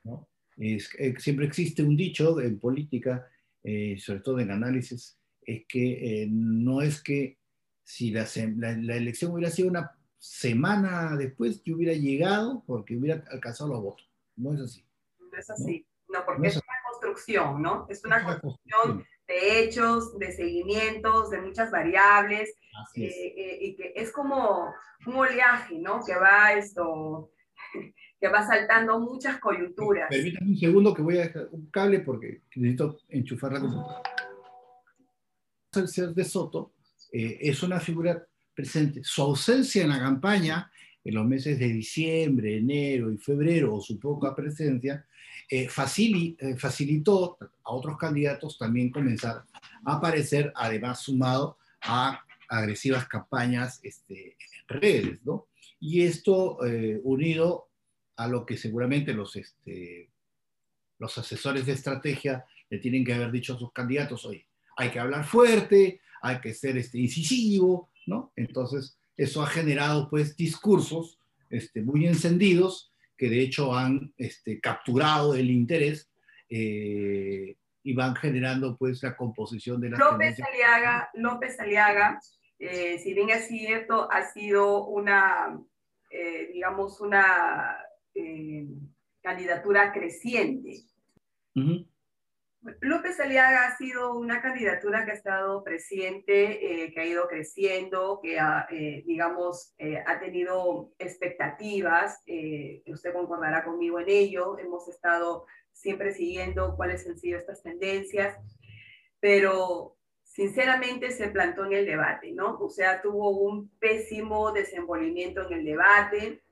¿no? 0.04 0.28
Es, 0.58 0.90
eh, 0.98 1.14
siempre 1.18 1.46
existe 1.46 1.84
un 1.84 1.96
dicho 1.96 2.40
en 2.40 2.60
política, 2.60 3.28
eh, 3.64 3.98
sobre 4.00 4.22
todo 4.22 4.40
en 4.40 4.52
análisis, 4.52 5.18
es 5.42 5.66
que 5.68 6.24
eh, 6.24 6.28
no 6.30 6.82
es 6.82 7.02
que 7.02 7.38
si 7.88 8.12
la, 8.12 8.28
la, 8.58 8.98
elección 8.98 9.32
hubiera 9.32 9.50
sido 9.50 9.70
una 9.70 9.98
semana 10.18 11.16
después, 11.16 11.64
yo 11.64 11.78
hubiera 11.78 11.94
llegado 11.94 12.62
porque 12.68 12.98
hubiera 12.98 13.24
alcanzado 13.32 13.70
los 13.70 13.82
votos. 13.82 14.12
No 14.36 14.54
es 14.54 14.60
así. 14.60 14.86
No 15.20 15.40
es 15.40 15.50
así. 15.50 15.88
No, 16.10 16.20
porque 16.26 16.50
es, 16.50 16.58
una 16.58 16.66
construcción, 16.92 17.62
¿no? 17.62 17.88
Es 17.90 18.04
una, 18.04 18.26
construcción 18.26 19.06
de 19.26 19.60
hechos, 19.60 20.20
de 20.20 20.34
seguimientos, 20.34 21.30
de 21.30 21.42
muchas 21.42 21.72
variables, 21.72 22.50
eh, 22.96 23.06
eh, 23.06 23.58
y 23.62 23.76
que 23.78 23.94
es 23.96 24.12
como 24.12 24.74
un 25.06 25.16
oleaje, 25.16 25.80
¿no? 25.80 26.02
Que 26.06 26.16
va 26.16 26.52
esto, 26.54 27.32
que 28.20 28.28
va 28.28 28.46
saltando 28.46 29.00
muchas 29.00 29.40
coyunturas. 29.40 30.10
Permítame 30.10 30.52
un 30.52 30.58
segundo 30.58 30.94
que 30.94 31.02
voy 31.02 31.20
a 31.20 31.22
dejar 31.22 31.48
un 31.52 31.72
cable 31.72 32.02
porque 32.02 32.42
necesito 32.54 33.00
enchufar 33.08 33.54
la 33.54 33.62
computadora. 33.62 34.02
El 35.74 35.88
ser 35.88 36.10
de 36.10 36.26
Soto 36.26 36.74
eh, 37.12 37.38
es 37.42 37.64
una 37.64 37.80
figura 37.80 38.26
presente. 38.54 39.02
Su 39.04 39.22
ausencia 39.22 39.84
en 39.84 39.90
la 39.90 40.00
campaña 40.00 40.72
en 41.04 41.16
los 41.16 41.26
meses 41.26 41.58
de 41.58 41.70
diciembre, 41.70 42.58
enero 42.58 43.12
y 43.12 43.18
febrero, 43.18 43.76
o 43.76 43.82
su 43.82 43.98
poca 43.98 44.36
presencia, 44.36 45.06
eh, 45.50 45.70
facilitó 45.70 47.38
a 47.64 47.72
otros 47.72 47.98
candidatos 47.98 48.58
también 48.58 48.92
comenzar 48.92 49.46
a 49.86 49.94
aparecer, 49.96 50.52
además 50.54 51.00
sumado 51.00 51.58
a 51.82 52.22
agresivas 52.50 53.08
campañas 53.08 53.80
este, 53.84 54.36
en 54.70 54.82
redes, 54.82 55.20
¿no? 55.24 55.48
Y 55.80 56.02
esto 56.02 56.66
eh, 56.66 57.00
unido 57.04 57.70
a 58.18 58.28
lo 58.28 58.46
que 58.46 58.58
seguramente 58.58 59.14
los, 59.14 59.36
este, 59.38 60.10
los 61.00 61.18
asesores 61.18 61.66
de 61.66 61.74
estrategia 61.74 62.46
le 62.70 62.80
tienen 62.80 63.06
que 63.06 63.14
haber 63.14 63.32
dicho 63.32 63.54
a 63.54 63.60
sus 63.60 63.72
candidatos, 63.72 64.26
oye, 64.26 64.47
hay 64.78 64.92
que 64.92 65.00
hablar 65.00 65.26
fuerte, 65.26 66.00
hay 66.22 66.40
que 66.40 66.54
ser 66.54 66.78
este, 66.78 67.00
incisivo, 67.00 67.90
¿no? 68.06 68.32
Entonces, 68.36 68.98
eso 69.18 69.42
ha 69.42 69.48
generado 69.48 70.10
pues 70.10 70.38
discursos 70.38 71.20
este, 71.50 71.82
muy 71.82 72.06
encendidos 72.06 72.94
que 73.18 73.30
de 73.30 73.42
hecho 73.42 73.76
han 73.76 74.14
este, 74.18 74.60
capturado 74.60 75.34
el 75.34 75.50
interés 75.50 76.10
eh, 76.50 77.58
y 77.84 77.94
van 77.94 78.16
generando 78.16 78.78
pues 78.78 79.02
la 79.02 79.18
composición 79.18 79.82
de 79.82 79.90
la 79.90 79.98
López 79.98 80.40
Aliaga, 80.40 81.10
López 81.16 81.60
Aliaga, 81.60 82.20
eh, 82.60 83.00
si 83.00 83.14
bien 83.14 83.30
es 83.32 83.48
cierto, 83.48 84.12
ha 84.12 84.30
sido 84.32 84.86
una, 84.86 85.60
eh, 86.12 86.50
digamos, 86.54 87.02
una 87.02 87.78
candidatura 89.22 89.92
creciente. 89.92 90.84
López 92.82 93.20
Aliaga 93.20 93.68
ha 93.68 93.78
sido 93.78 94.14
una 94.18 94.42
candidatura 94.42 95.06
que 95.06 95.12
ha 95.12 95.16
estado 95.16 95.64
presente, 95.64 96.84
eh, 96.84 96.92
que 96.92 97.00
ha 97.00 97.06
ido 97.06 97.28
creciendo, 97.28 98.20
que 98.22 98.40
ha, 98.40 98.68
eh, 98.70 99.04
digamos, 99.06 99.74
eh, 99.78 100.04
ha 100.06 100.20
tenido 100.20 100.92
expectativas. 101.00 102.24
usted 102.88 103.14
concordará 103.14 103.64
conmigo 103.64 104.00
en 104.00 104.10
ello. 104.10 104.58
Hemos 104.60 104.88
estado 104.88 105.46
siempre 105.72 106.14
siguiendo 106.14 106.76
cuáles 106.76 107.08
han 107.08 107.18
sido 107.18 107.40
estas 107.40 107.62
tendencias, 107.64 108.38
pero 109.20 109.96
sinceramente 110.24 111.12
se 111.12 111.30
plantó 111.30 111.66
en 111.66 111.74
el 111.74 111.86
debate, 111.86 112.32
¿no? 112.32 112.58
O 112.60 112.70
sea, 112.70 113.02
tuvo 113.02 113.30
un 113.30 113.70
pésimo 113.80 114.52
desenvolvimiento 114.52 115.46
en 115.48 115.60
el 115.60 115.66
debate. 115.66 116.44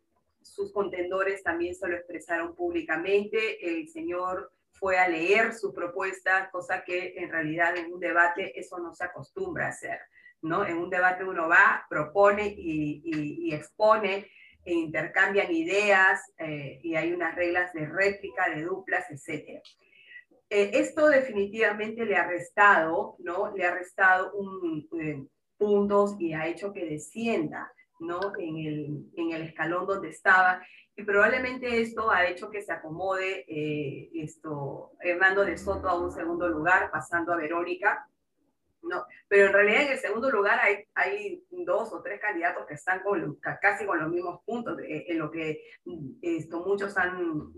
Sus 0.42 0.72
contendores 0.72 1.44
también 1.44 1.76
se 1.76 1.88
lo 1.88 1.96
expresaron 1.96 2.56
públicamente. 2.56 3.80
El 3.80 3.90
señor 3.90 4.55
fue 4.80 4.98
a 4.98 5.08
leer 5.08 5.54
su 5.54 5.74
propuesta, 5.74 6.50
cosa 6.52 6.84
que 6.84 7.16
en 7.18 7.32
realidad 7.32 7.76
en 7.78 7.94
un 7.94 8.00
debate 8.00 8.58
eso 8.60 8.78
no 8.80 8.94
se 8.94 9.06
acostumbra 9.06 9.68
a 9.68 9.70
hacer, 9.70 10.00
¿no? 10.42 10.66
En 10.66 10.78
un 10.78 10.90
debate 10.90 11.24
uno 11.24 11.48
va, 11.48 11.86
propone 11.90 12.54
y, 12.58 13.54
expone 13.54 14.30
e 14.64 14.74
intercambian 14.74 15.52
ideas 15.54 16.22
eh, 16.38 16.80
y 16.84 16.96
hay 16.96 17.14
unas 17.14 17.36
reglas 17.36 17.72
de 17.74 17.86
réplica, 17.86 18.50
de 18.50 18.64
duplas, 18.64 19.06
etc. 19.12 19.62
Eh, 20.50 20.72
esto 20.74 21.08
definitivamente 21.08 22.06
le 22.06 22.18
ha 22.18 22.28
restado, 22.28 23.16
¿no? 23.20 23.56
Le 23.56 23.66
ha 23.66 23.74
restado 23.74 24.34
un, 24.34 24.88
eh, 25.00 25.26
puntos 25.58 26.16
y 26.20 26.34
ha 26.34 26.48
hecho 26.48 26.74
que 26.74 26.86
descienda, 26.86 27.72
¿no? 28.00 28.20
En 28.38 28.58
el, 28.58 29.12
en 29.16 29.32
el 29.32 29.42
escalón 29.44 29.86
donde 29.86 30.10
estaba 30.10 30.62
y 30.98 31.04
probablemente 31.04 31.82
esto 31.82 32.10
ha 32.10 32.26
hecho 32.26 32.50
que 32.50 32.62
se 32.62 32.72
acomode 32.72 33.46
eh, 33.50 34.10
esto, 34.14 34.94
Hernando 35.02 35.44
de 35.44 35.58
Soto 35.58 35.90
a 35.90 36.00
un 36.00 36.12
segundo 36.12 36.48
lugar, 36.48 36.90
pasando 36.90 37.34
a 37.34 37.38
Verónica. 37.38 38.08
No, 38.82 39.04
pero 39.28 39.48
en 39.48 39.54
realidad 39.54 39.82
en 39.82 39.92
el 39.94 39.98
segundo 39.98 40.30
lugar 40.30 40.60
hay, 40.62 40.86
hay 40.94 41.44
dos 41.50 41.92
o 41.92 42.04
tres 42.04 42.22
candidatos 42.22 42.68
que 42.68 42.76
están 42.76 43.02
con, 43.02 43.40
casi 43.60 43.84
con 43.84 44.00
los 44.00 44.12
mismos 44.12 44.42
puntos, 44.46 44.80
eh, 44.80 45.06
en 45.08 45.18
lo 45.18 45.32
que 45.32 45.60
esto, 46.22 46.64
muchos 46.64 46.96
han, 46.96 47.52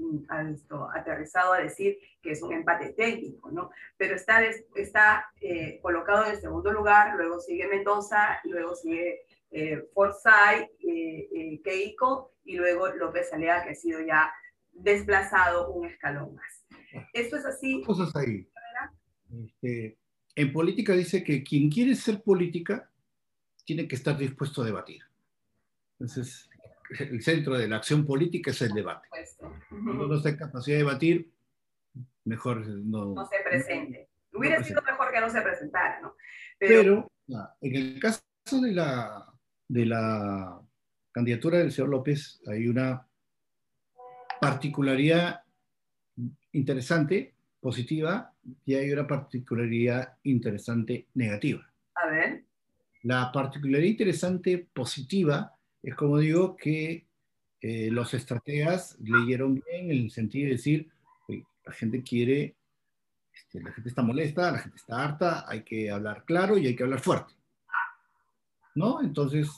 esto, 0.53 0.87
aterrizado 0.89 1.51
a 1.51 1.59
decir 1.59 1.97
que 2.21 2.31
es 2.31 2.41
un 2.41 2.53
empate 2.53 2.93
técnico, 2.93 3.51
¿no? 3.51 3.71
Pero 3.97 4.15
está, 4.15 4.41
está 4.75 5.29
eh, 5.41 5.79
colocado 5.81 6.25
en 6.25 6.31
el 6.31 6.39
segundo 6.39 6.71
lugar, 6.71 7.15
luego 7.17 7.41
sigue 7.41 7.67
Mendoza, 7.67 8.39
luego 8.45 8.73
sigue 8.73 9.26
Forsyth, 9.93 10.69
eh, 10.79 11.61
Keiko 11.63 12.33
y 12.43 12.57
luego 12.57 12.87
López 12.89 13.31
Alea, 13.33 13.63
que 13.63 13.71
ha 13.71 13.75
sido 13.75 14.01
ya 14.01 14.31
desplazado 14.71 15.71
un 15.71 15.87
escalón 15.87 16.35
más. 16.35 16.65
Esto 17.13 17.37
es 17.37 17.45
así. 17.45 17.81
Cosas 17.83 18.15
ahí. 18.15 18.47
Este, 19.45 19.97
en 20.35 20.53
política 20.53 20.93
dice 20.93 21.23
que 21.23 21.43
quien 21.43 21.69
quiere 21.69 21.95
ser 21.95 22.21
política 22.21 22.89
tiene 23.65 23.87
que 23.87 23.95
estar 23.95 24.17
dispuesto 24.17 24.61
a 24.61 24.65
debatir. 24.65 25.01
Entonces, 25.99 26.49
el 26.99 27.21
centro 27.21 27.57
de 27.57 27.67
la 27.67 27.77
acción 27.77 28.05
política 28.05 28.51
es 28.51 28.61
el 28.61 28.73
debate. 28.73 29.07
Cuando 29.69 30.07
no 30.07 30.15
está 30.15 30.29
en 30.29 30.37
capacidad 30.37 30.77
de 30.77 30.83
debatir, 30.83 31.31
mejor 32.23 32.65
no, 32.65 33.13
no 33.13 33.25
se 33.25 33.37
presente. 33.43 34.09
Hubiera 34.31 34.63
sido 34.63 34.81
mejor 34.83 35.11
que 35.11 35.19
no 35.19 35.29
se 35.29 35.41
presentara, 35.41 35.99
¿no? 36.01 36.15
Pero, 36.59 37.11
en 37.61 37.75
el 37.75 37.99
caso 37.99 38.21
de 38.61 38.71
la, 38.71 39.25
de 39.67 39.85
la 39.85 40.61
candidatura 41.11 41.59
del 41.59 41.71
señor 41.71 41.89
López 41.89 42.41
hay 42.47 42.67
una 42.67 43.07
particularidad 44.39 45.41
interesante, 46.51 47.33
positiva, 47.59 48.33
y 48.65 48.75
hay 48.75 48.91
una 48.91 49.07
particularidad 49.07 50.17
interesante, 50.23 51.07
negativa. 51.15 51.67
A 51.95 52.07
ver. 52.07 52.43
La 53.03 53.31
particularidad 53.31 53.89
interesante, 53.89 54.67
positiva, 54.73 55.53
es 55.81 55.95
como 55.95 56.19
digo, 56.19 56.55
que 56.55 57.07
eh, 57.61 57.89
los 57.91 58.13
estrategas 58.13 58.97
leyeron 58.99 59.55
bien 59.55 59.91
en 59.91 60.03
el 60.03 60.11
sentido 60.11 60.45
de 60.45 60.51
decir, 60.51 60.89
la 61.65 61.73
gente 61.73 62.01
quiere, 62.01 62.55
este, 63.33 63.61
la 63.61 63.71
gente 63.73 63.89
está 63.89 64.01
molesta, 64.01 64.51
la 64.51 64.59
gente 64.59 64.77
está 64.77 65.03
harta, 65.03 65.45
hay 65.47 65.63
que 65.63 65.91
hablar 65.91 66.23
claro 66.25 66.57
y 66.57 66.67
hay 66.67 66.75
que 66.75 66.83
hablar 66.83 67.01
fuerte. 67.01 67.33
¿No? 68.77 69.01
Entonces, 69.01 69.49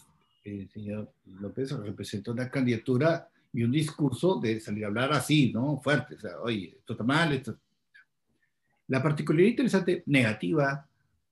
el 0.45 0.69
señor 0.69 1.11
López 1.41 1.71
representó 1.71 2.31
una 2.31 2.49
candidatura 2.49 3.29
y 3.51 3.63
un 3.63 3.71
discurso 3.71 4.39
de 4.39 4.61
salir 4.61 4.85
a 4.85 4.87
hablar 4.87 5.11
así, 5.11 5.51
¿no? 5.51 5.81
Fuerte, 5.81 6.15
o 6.15 6.19
sea, 6.21 6.39
oye, 6.39 6.77
esto 6.79 6.93
está 6.93 7.03
mal, 7.03 7.33
esto... 7.33 7.59
La 8.87 9.03
particularidad 9.03 9.49
interesante 9.49 10.03
negativa 10.05 10.87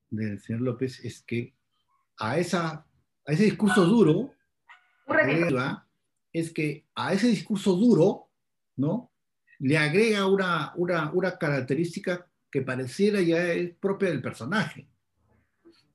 del 0.10 0.38
señor 0.42 0.64
López 0.64 1.00
es 1.06 1.22
que 1.22 1.54
a, 2.18 2.38
esa, 2.38 2.86
a 3.26 3.32
ese 3.32 3.46
discurso 3.46 3.86
duro, 3.86 4.34
es 6.34 6.52
que 6.52 6.84
a 6.94 7.14
ese 7.14 7.28
discurso 7.28 7.74
duro, 7.74 8.28
¿no? 8.76 9.12
Le 9.60 9.78
agrega 9.78 10.28
una, 10.28 10.74
una, 10.76 11.10
una 11.14 11.38
característica 11.38 12.28
que 12.52 12.64
pareciera 12.64 13.22
ya 13.22 13.46
es 13.54 13.74
propia 13.76 14.10
del 14.10 14.22
personaje, 14.22 14.90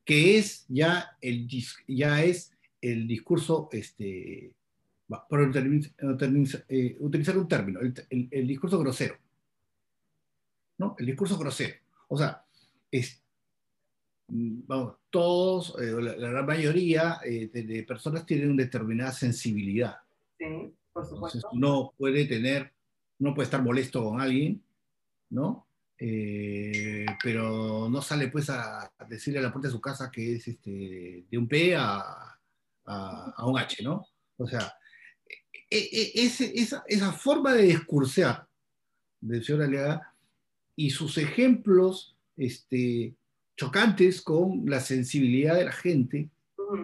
que 0.05 0.37
es 0.37 0.65
ya 0.67 1.17
el, 1.21 1.47
ya 1.87 2.23
es 2.23 2.51
el 2.81 3.07
discurso, 3.07 3.69
este, 3.71 4.53
por 5.07 5.41
eh, 5.41 6.97
utilizar 6.99 7.37
un 7.37 7.47
término, 7.47 7.79
el, 7.79 8.27
el, 8.31 8.47
discurso 8.47 8.79
grosero. 8.79 9.15
¿no? 10.77 10.95
El 10.97 11.05
discurso 11.05 11.37
grosero. 11.37 11.75
O 12.07 12.17
sea, 12.17 12.43
es, 12.91 13.23
vamos, 14.27 14.95
todos, 15.09 15.75
eh, 15.79 15.93
la, 16.01 16.29
gran 16.29 16.45
mayoría 16.45 17.19
eh, 17.23 17.47
de, 17.47 17.83
personas 17.83 18.25
tienen 18.25 18.51
una 18.51 18.63
determinada 18.63 19.11
sensibilidad. 19.11 19.97
Sí, 20.37 20.73
por 20.91 21.05
supuesto. 21.05 21.37
Entonces, 21.37 21.49
uno 21.53 21.93
puede 21.97 22.25
tener, 22.25 22.71
uno 23.19 23.33
puede 23.33 23.45
estar 23.45 23.63
molesto 23.63 24.03
con 24.03 24.19
alguien, 24.19 24.61
¿no? 25.29 25.65
Pero 27.21 27.87
no 27.89 28.01
sale 28.01 28.27
pues 28.27 28.49
a, 28.49 28.91
decirle 29.07 29.39
a 29.39 29.43
la 29.43 29.51
puerta 29.51 29.67
de 29.67 29.73
su 29.73 29.81
casa 29.81 30.11
que 30.11 30.35
es 30.35 30.47
este, 30.47 31.25
de 31.29 31.37
un 31.37 31.47
P 31.47 31.75
a, 31.75 32.37
a, 32.85 33.45
un 33.45 33.57
H, 33.57 33.81
¿no? 33.83 34.05
O 34.37 34.47
sea, 34.47 34.73
e, 35.69 35.77
e, 35.77 36.25
esa, 36.25 36.83
esa, 36.87 37.11
forma 37.13 37.53
de 37.53 37.63
discursear 37.63 38.47
del 39.21 39.43
señor 39.43 39.63
Aliaga 39.63 40.13
y 40.75 40.89
sus 40.89 41.17
ejemplos 41.17 42.17
este, 42.35 43.15
chocantes 43.55 44.21
con 44.21 44.65
la 44.65 44.81
sensibilidad 44.81 45.55
de 45.55 45.65
la 45.65 45.71
gente, 45.71 46.29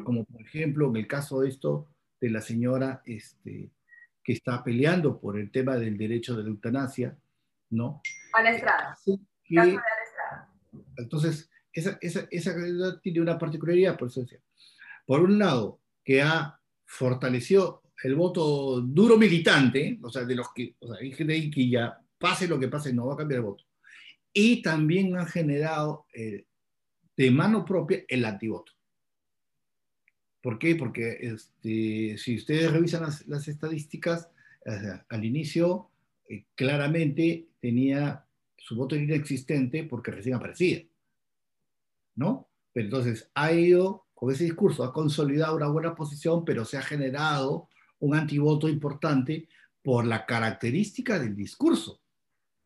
como 0.04 0.24
por 0.24 0.42
ejemplo 0.42 0.90
en 0.90 0.98
el 0.98 1.08
caso 1.08 1.42
de 1.42 1.50
esto 1.50 1.88
de 2.22 2.30
la 2.30 2.42
señora 2.42 3.02
este, 3.06 3.70
que 4.24 4.34
está 4.34 4.64
peleando 4.64 5.20
por 5.20 5.38
el 5.38 5.52
tema 5.52 5.76
del 5.76 5.98
derecho 5.98 6.36
de 6.36 6.44
la 6.44 6.50
eutanasia, 6.50 7.18
¿no? 7.70 8.02
A 8.34 8.42
la 8.42 8.52
estrada. 8.52 8.98
Entonces, 10.98 11.50
esa, 11.74 11.98
esa, 12.02 12.28
esa, 12.30 13.00
tiene 13.02 13.22
una 13.22 13.38
particularidad, 13.38 13.98
por 13.98 14.10
eso 14.10 14.22
decía. 14.22 14.40
Por 15.06 15.22
un 15.22 15.40
lado, 15.40 15.80
que 16.04 16.22
ha 16.22 16.60
fortalecido 16.86 17.84
el 18.04 18.16
voto 18.16 18.82
duro 18.82 19.18
militante, 19.18 20.00
o 20.02 20.10
sea, 20.10 20.24
de 20.24 20.36
los 20.36 20.54
que, 20.54 20.76
o 20.80 20.88
sea, 20.88 20.98
hay 21.02 21.12
gente 21.12 21.34
ahí 21.34 21.52
que 21.52 21.70
ya 21.70 22.00
pase 22.18 22.48
lo 22.48 22.60
que 22.60 22.68
pase, 22.68 22.94
no 22.94 23.08
va 23.08 23.14
a 23.14 23.18
cambiar 23.18 23.40
el 23.40 23.46
voto. 23.46 23.66
Y 24.32 24.62
también 24.62 25.18
ha 25.18 25.26
generado 25.26 26.06
eh, 26.14 26.46
de 27.18 27.32
mano 27.32 27.66
propia 27.66 28.04
el 28.08 28.26
antivoto. 28.26 28.74
¿Por 30.42 30.58
qué? 30.58 30.76
Porque 30.76 31.18
este, 31.20 32.18
si 32.18 32.38
ustedes 32.38 32.72
revisan 32.72 33.04
las, 33.04 33.48
estadísticas, 33.48 34.30
al 35.10 35.26
inicio 35.26 35.90
eh, 36.30 36.46
claramente 36.56 37.49
tenía 37.60 38.26
su 38.58 38.76
voto 38.76 38.96
inexistente 38.96 39.84
porque 39.84 40.12
recién 40.12 40.36
aparecía. 40.36 40.84
¿No? 42.16 42.50
Pero 42.74 42.86
entonces 42.86 43.30
ha 43.34 43.52
ido 43.54 44.08
con 44.14 44.32
ese 44.32 44.44
discurso, 44.44 44.84
ha 44.84 44.92
consolidado 44.92 45.56
una 45.56 45.70
buena 45.70 45.96
posición, 45.96 46.44
pero 46.44 46.66
se 46.66 46.78
ha 46.78 46.82
generado 46.82 47.70
un 48.00 48.16
antivoto 48.16 48.68
importante 48.68 49.48
por 49.82 50.06
la 50.06 50.26
característica 50.26 51.18
del 51.18 51.36
discurso. 51.36 52.02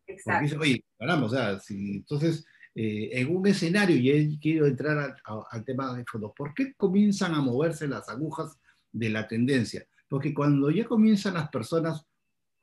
Exacto. 0.08 0.44
Dice, 0.44 0.58
oye, 0.58 0.86
caramba, 0.98 1.28
o 1.28 1.30
sea, 1.30 1.60
si, 1.60 1.98
entonces 1.98 2.46
eh, 2.76 3.10
en 3.14 3.36
un 3.36 3.46
escenario, 3.46 3.96
y 3.96 4.40
quiero 4.40 4.66
entrar 4.66 5.16
al, 5.52 5.64
tema 5.64 5.96
de 5.96 6.04
fondo, 6.06 6.34
¿por 6.36 6.56
qué 6.56 6.74
comienzan 6.74 7.36
a 7.36 7.42
moverse 7.42 7.88
las 7.88 8.10
agujas 8.10 8.58
de 8.92 9.10
la 9.10 9.28
tendencia? 9.28 9.86
Porque 10.08 10.34
cuando 10.34 10.72
ya 10.72 10.86
comienzan 10.86 11.36
las 11.36 11.50
personas, 11.50 12.08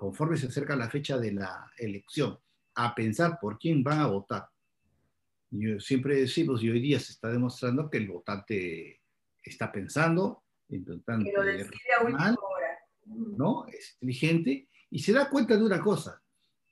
conforme 0.01 0.39
se 0.39 0.47
acerca 0.47 0.75
la 0.77 0.89
fecha 0.89 1.19
de 1.19 1.31
la 1.31 1.71
elección, 1.77 2.39
a 2.77 2.95
pensar 2.95 3.39
por 3.39 3.59
quién 3.59 3.85
van 3.85 3.99
a 3.99 4.07
votar, 4.07 4.49
yo 5.51 5.79
siempre 5.79 6.19
decimos, 6.19 6.63
y 6.63 6.71
hoy 6.71 6.81
día 6.81 6.99
se 6.99 7.13
está 7.13 7.29
demostrando 7.29 7.91
que 7.91 7.99
el 7.99 8.09
votante 8.09 9.03
está 9.43 9.71
pensando, 9.71 10.43
intentando 10.71 11.31
¿no? 13.05 13.67
Es 13.67 13.93
inteligente 14.01 14.69
y 14.89 15.01
se 15.01 15.13
da 15.13 15.29
cuenta 15.29 15.55
de 15.59 15.65
una 15.65 15.83
cosa, 15.83 16.23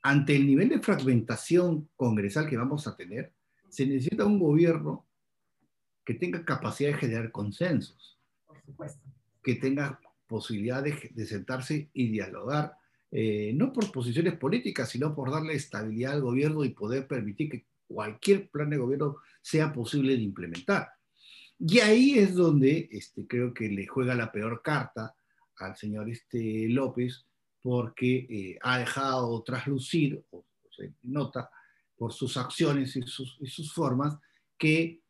ante 0.01 0.35
el 0.35 0.47
nivel 0.47 0.71
de 0.71 0.81
fragmentación 0.81 1.91
congresal 1.97 2.49
que 2.49 2.57
vamos 2.57 2.87
a 2.87 2.97
tener, 2.97 3.35
se 3.69 3.85
necesita 3.85 4.25
un 4.25 4.39
gobierno 4.39 5.07
que 6.03 6.15
tenga 6.15 6.47
capacidad 6.47 6.93
de 6.93 6.97
generar 6.97 7.31
consensos, 7.31 8.19
que 9.43 9.57
tenga 9.57 10.01
posibilidad 10.27 10.83
de, 10.83 11.27
sentarse 11.27 11.91
y 11.93 12.09
dialogar, 12.09 12.78
eh, 13.11 13.53
no 13.55 13.73
por 13.73 13.91
posiciones 13.91 14.37
políticas, 14.37 14.91
sino 14.91 15.15
por 15.15 15.31
darle 15.31 15.55
estabilidad 15.55 16.13
al 16.13 16.23
gobierno 16.23 16.65
y 16.65 16.71
poder 16.71 17.07
permitir 17.07 17.51
que 17.51 17.67
cualquier 17.87 18.51
plan 18.51 18.69
de 18.69 18.77
gobierno 18.77 19.17
sea 19.41 19.73
posible 19.73 20.15
de 20.15 20.23
implementar. 20.23 20.89
Y 21.59 21.81
ahí 21.81 22.19
es 22.19 22.35
donde 22.35 22.89
este, 22.93 23.27
creo 23.27 23.53
que 23.55 23.69
le 23.69 23.87
juega 23.87 24.15
la 24.15 24.31
peor 24.31 24.63
carta 24.63 25.15
al 25.57 25.77
señor 25.77 26.09
este, 26.09 26.69
López, 26.69 27.25
porque 27.63 28.27
eh, 28.31 28.59
ha 28.63 28.79
dejado 28.79 29.43
traslucir, 29.43 30.23
o, 30.31 30.45
se 30.71 30.93
nota, 31.03 31.51
por 31.97 32.13
sus 32.13 32.37
acciones 32.37 32.95
y 32.95 33.03
sus, 33.03 33.73
formas, 33.73 34.17
que 34.57 35.01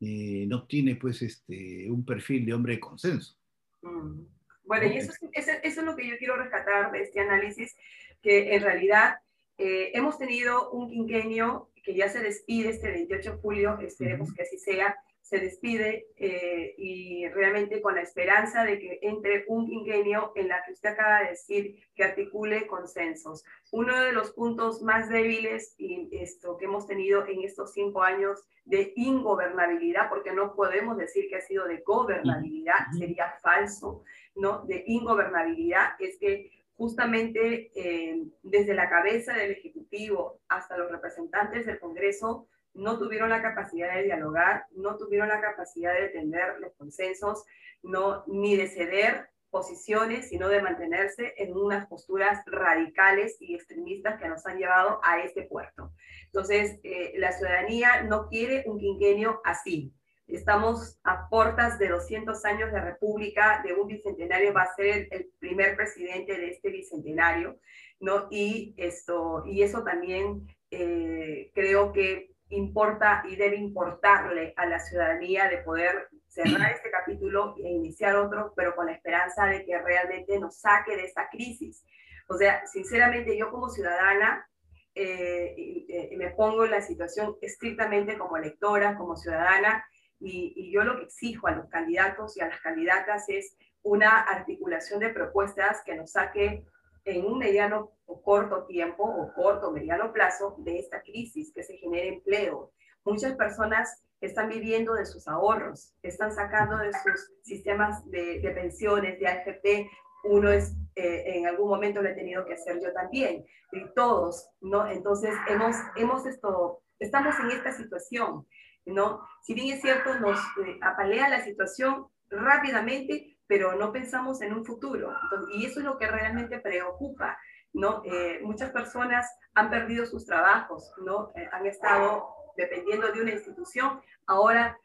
eh, 0.00 0.44
no 0.46 0.66
tiene 0.66 0.96
pues 0.96 1.22
este, 1.22 1.90
un 1.90 2.04
perfil 2.04 2.44
de 2.44 2.52
hombre 2.52 2.74
de 2.74 2.80
consenso. 2.80 3.36
Mm. 3.80 4.33
Bueno, 4.64 4.86
y 4.86 4.96
eso 4.96 5.12
es, 5.12 5.48
eso 5.48 5.52
es, 5.62 5.76
lo 5.76 5.96
que 5.96 6.08
yo 6.08 6.16
quiero 6.18 6.36
rescatar 6.36 6.90
de 6.90 7.02
este 7.02 7.20
análisis, 7.20 7.76
que 8.22 8.54
en 8.54 8.62
realidad 8.62 9.18
eh, 9.58 9.92
hemos 9.94 10.18
tenido 10.18 10.70
un 10.70 10.88
quinquenio 10.88 11.70
que 11.82 11.94
ya 11.94 12.08
se 12.08 12.20
despide 12.20 12.70
este 12.70 12.90
28 12.90 13.32
de 13.32 13.38
julio, 13.38 13.78
esperemos 13.80 14.32
que 14.32 14.42
así 14.42 14.58
sea, 14.58 14.96
se 15.24 15.38
despide 15.38 16.06
eh, 16.18 16.74
y 16.76 17.26
realmente 17.28 17.80
con 17.80 17.94
la 17.94 18.02
esperanza 18.02 18.62
de 18.62 18.78
que 18.78 18.98
entre 19.02 19.44
un 19.48 19.66
quinquenio 19.66 20.32
en 20.36 20.48
la 20.48 20.62
que 20.64 20.72
usted 20.72 20.90
acaba 20.90 21.20
de 21.20 21.30
decir 21.30 21.82
que 21.94 22.04
articule 22.04 22.66
consensos. 22.66 23.42
Uno 23.72 23.98
de 24.00 24.12
los 24.12 24.32
puntos 24.32 24.82
más 24.82 25.08
débiles 25.08 25.74
y 25.78 26.10
esto 26.12 26.58
que 26.58 26.66
hemos 26.66 26.86
tenido 26.86 27.26
en 27.26 27.42
estos 27.42 27.72
cinco 27.72 28.02
años 28.02 28.46
de 28.66 28.92
ingobernabilidad, 28.96 30.10
porque 30.10 30.32
no 30.32 30.54
podemos 30.54 30.98
decir 30.98 31.26
que 31.28 31.36
ha 31.36 31.40
sido 31.40 31.66
de 31.66 31.78
gobernabilidad, 31.78 32.76
sería 32.98 33.30
falso, 33.42 34.04
¿no? 34.34 34.64
De 34.66 34.84
ingobernabilidad 34.86 35.92
es 35.98 36.18
que 36.18 36.50
justamente 36.76 37.70
eh, 37.74 38.22
desde 38.42 38.74
la 38.74 38.88
cabeza 38.88 39.34
del 39.34 39.52
Ejecutivo 39.52 40.40
hasta 40.48 40.76
los 40.76 40.90
representantes 40.90 41.66
del 41.66 41.78
Congreso 41.78 42.48
no 42.74 42.98
tuvieron 42.98 43.30
la 43.30 43.42
capacidad 43.42 43.94
de 43.94 44.02
dialogar, 44.02 44.66
no 44.72 44.96
tuvieron 44.96 45.28
la 45.28 45.40
capacidad 45.40 45.92
de 45.94 46.06
entender 46.06 46.58
los 46.60 46.74
consensos, 46.74 47.44
no, 47.82 48.24
ni 48.26 48.56
de 48.56 48.66
ceder 48.66 49.28
posiciones, 49.50 50.28
sino 50.30 50.48
de 50.48 50.60
mantenerse 50.60 51.32
en 51.36 51.56
unas 51.56 51.86
posturas 51.86 52.42
radicales 52.46 53.36
y 53.38 53.54
extremistas 53.54 54.20
que 54.20 54.28
nos 54.28 54.44
han 54.46 54.58
llevado 54.58 54.98
a 55.04 55.20
este 55.20 55.42
puerto. 55.42 55.92
Entonces, 56.26 56.80
eh, 56.82 57.12
la 57.18 57.30
ciudadanía 57.30 58.02
no 58.02 58.26
quiere 58.26 58.64
un 58.66 58.80
quinquenio 58.80 59.40
así. 59.44 59.94
Estamos 60.34 60.98
a 61.04 61.28
puertas 61.28 61.78
de 61.78 61.88
200 61.88 62.44
años 62.44 62.72
de 62.72 62.80
república, 62.80 63.62
de 63.64 63.72
un 63.72 63.86
bicentenario, 63.86 64.52
va 64.52 64.62
a 64.62 64.74
ser 64.74 65.06
el 65.12 65.30
primer 65.38 65.76
presidente 65.76 66.36
de 66.36 66.50
este 66.50 66.70
bicentenario, 66.70 67.60
¿no? 68.00 68.26
Y, 68.30 68.74
esto, 68.76 69.44
y 69.46 69.62
eso 69.62 69.84
también 69.84 70.46
eh, 70.72 71.52
creo 71.54 71.92
que 71.92 72.32
importa 72.48 73.22
y 73.28 73.36
debe 73.36 73.56
importarle 73.56 74.52
a 74.56 74.66
la 74.66 74.80
ciudadanía 74.80 75.48
de 75.48 75.58
poder 75.58 76.08
cerrar 76.26 76.72
este 76.72 76.90
capítulo 76.90 77.54
e 77.58 77.70
iniciar 77.70 78.16
otro, 78.16 78.52
pero 78.56 78.74
con 78.74 78.86
la 78.86 78.92
esperanza 78.92 79.46
de 79.46 79.64
que 79.64 79.80
realmente 79.80 80.38
nos 80.40 80.56
saque 80.56 80.96
de 80.96 81.04
esta 81.04 81.28
crisis. 81.30 81.84
O 82.28 82.36
sea, 82.36 82.66
sinceramente 82.66 83.38
yo 83.38 83.52
como 83.52 83.68
ciudadana 83.68 84.48
eh, 84.96 85.54
eh, 85.88 86.16
me 86.16 86.30
pongo 86.30 86.64
en 86.64 86.72
la 86.72 86.80
situación 86.80 87.36
estrictamente 87.40 88.18
como 88.18 88.36
electora, 88.36 88.96
como 88.96 89.16
ciudadana, 89.16 89.84
y, 90.20 90.70
yo 90.72 90.84
lo 90.84 90.96
que 90.96 91.04
exijo 91.04 91.46
a 91.46 91.52
los 91.52 91.68
candidatos 91.68 92.36
y 92.36 92.40
a 92.40 92.48
las 92.48 92.60
candidatas 92.60 93.28
es 93.28 93.56
una 93.82 94.20
articulación 94.20 95.00
de 95.00 95.10
propuestas 95.10 95.82
que 95.84 95.94
nos 95.94 96.12
saque 96.12 96.64
en 97.04 97.24
un 97.26 97.38
mediano 97.38 97.92
o 98.06 98.22
corto 98.22 98.64
tiempo 98.64 99.04
o 99.04 99.32
corto 99.34 99.70
mediano 99.70 100.12
plazo 100.12 100.56
de 100.58 100.78
esta 100.78 101.02
crisis, 101.02 101.52
que 101.52 101.62
se 101.62 101.76
genere 101.76 102.08
empleo. 102.08 102.72
Muchas 103.04 103.34
personas 103.34 104.04
están 104.20 104.48
viviendo 104.48 104.94
de 104.94 105.04
sus 105.04 105.28
ahorros, 105.28 105.94
están 106.02 106.32
sacando 106.32 106.78
de 106.78 106.92
sus 106.92 107.30
sistemas 107.42 108.08
de, 108.10 108.40
pensiones, 108.54 109.18
de 109.20 109.26
AFP. 109.26 109.90
Uno 110.24 110.50
es, 110.50 110.74
eh, 110.96 111.24
en 111.26 111.46
algún 111.46 111.68
momento 111.68 112.00
lo 112.00 112.08
he 112.08 112.14
tenido 112.14 112.46
que 112.46 112.54
hacer 112.54 112.80
yo 112.82 112.92
también, 112.94 113.44
y 113.72 113.84
todos, 113.94 114.48
¿no? 114.60 114.88
Entonces, 114.88 115.34
hemos, 115.48 115.76
hemos 115.96 116.24
esto, 116.24 116.82
estamos 116.98 117.34
en 117.40 117.50
esta 117.50 117.72
situación, 117.72 118.46
¿no? 118.86 119.26
Si 119.42 119.54
bien 119.54 119.74
es 119.74 119.80
cierto, 119.80 120.18
nos 120.18 120.38
eh, 120.38 120.78
apalea 120.82 121.28
la 121.28 121.44
situación 121.44 122.06
rápidamente, 122.28 123.38
pero 123.46 123.74
no 123.74 123.92
pensamos 123.92 124.40
en 124.42 124.54
un 124.54 124.64
futuro. 124.64 125.12
y 125.52 125.66
eso 125.66 125.80
es 125.80 125.86
lo 125.86 125.98
que 125.98 126.06
realmente 126.06 126.58
preocupa, 126.60 127.38
¿no? 127.72 128.02
Eh, 128.04 128.40
muchas 128.42 128.70
personas 128.70 129.26
han 129.54 129.70
perdido 129.70 130.06
sus 130.06 130.24
trabajos, 130.24 130.92
¿no? 131.04 131.32
han 131.52 131.66
estado 131.66 132.28
dependiendo 132.56 133.12
de 133.12 133.20
una 133.20 133.32
institución. 133.32 134.00
Ahora, 134.26 134.78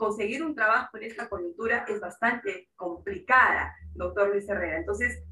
conseguir 0.00 0.42
un 0.42 0.54
trabajo 0.54 0.96
en 0.96 1.04
esta 1.04 1.28
coyuntura 1.28 1.84
es 1.86 2.00
bastante 2.00 2.70
complicada, 2.74 3.74
doctor 3.94 4.30
Luis 4.30 4.48
Herrera. 4.48 4.78
Entonces, 4.78 5.22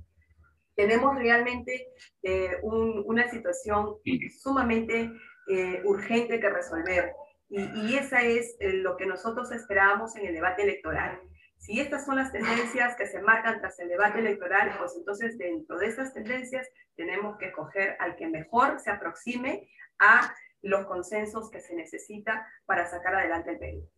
tenemos 0.74 1.16
realmente 1.16 1.88
eh, 2.22 2.58
una 2.62 3.28
situación 3.30 3.96
sumamente 4.40 5.10
eh, 5.48 5.82
urgente 5.84 6.38
que 6.38 6.50
resolver. 6.50 7.12
Y, 7.50 7.60
y 7.62 7.96
esa 7.96 8.22
es 8.22 8.56
eh, 8.60 8.74
lo 8.74 8.96
que 8.96 9.06
nosotros 9.06 9.50
esperábamos 9.52 10.16
en 10.16 10.26
el 10.26 10.34
debate 10.34 10.62
electoral. 10.62 11.18
Si 11.56 11.80
estas 11.80 12.04
son 12.06 12.16
las 12.16 12.32
tendencias 12.32 12.96
que 12.96 13.06
se 13.06 13.20
marcan 13.20 13.60
tras 13.60 13.78
el 13.80 13.88
debate 13.88 14.20
electoral, 14.20 14.74
pues 14.78 14.92
entonces 14.96 15.36
dentro 15.38 15.78
de 15.78 15.86
estas 15.86 16.14
tendencias 16.14 16.68
tenemos 16.94 17.36
que 17.38 17.52
coger 17.52 17.96
al 17.98 18.16
que 18.16 18.28
mejor 18.28 18.78
se 18.80 18.90
aproxime 18.90 19.68
a 19.98 20.34
los 20.62 20.86
consensos 20.86 21.50
que 21.50 21.60
se 21.60 21.74
necesita 21.74 22.46
para 22.66 22.88
sacar 22.88 23.14
adelante 23.14 23.52
el 23.52 23.58
Perú. 23.58 23.88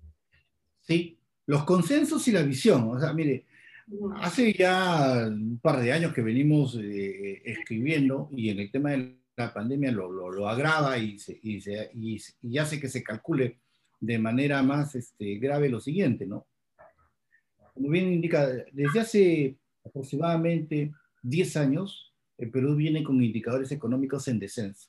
Sí, 0.81 1.19
los 1.47 1.65
consensos 1.65 2.27
y 2.29 2.33
la 2.33 2.43
visión. 2.43 2.89
O 2.91 2.99
sea, 2.99 3.13
mire, 3.13 3.47
hace 4.17 4.53
ya 4.53 5.27
un 5.29 5.59
par 5.61 5.81
de 5.81 5.93
años 5.93 6.13
que 6.13 6.23
venimos 6.23 6.79
eh, 6.81 7.43
escribiendo 7.45 8.29
y 8.33 8.51
en 8.51 8.61
el 8.61 8.71
tema 8.71 8.91
de 8.91 9.20
la 9.41 9.55
pandemia 9.55 9.93
lo, 9.93 10.11
lo, 10.11 10.49
agrava 10.49 10.99
y, 10.99 11.17
y, 11.43 12.19
y, 12.43 12.59
hace 12.59 12.81
que 12.81 12.89
se 12.89 13.03
calcule 13.03 13.59
de 14.01 14.19
manera 14.19 14.63
más 14.63 14.95
este, 14.95 15.37
grave 15.39 15.69
lo 15.69 15.81
siguiente, 15.81 16.27
¿no? 16.27 16.47
Como 17.75 17.89
bien 17.91 18.13
indica, 18.13 18.47
desde 18.73 19.01
hace 19.01 19.57
aproximadamente 19.85 20.93
10 21.23 21.57
años, 21.57 22.15
el 22.39 22.51
Perú 22.51 22.75
viene 22.75 23.03
con 23.03 23.23
indicadores 23.23 23.71
económicos 23.73 24.27
en 24.29 24.39
descenso. 24.39 24.89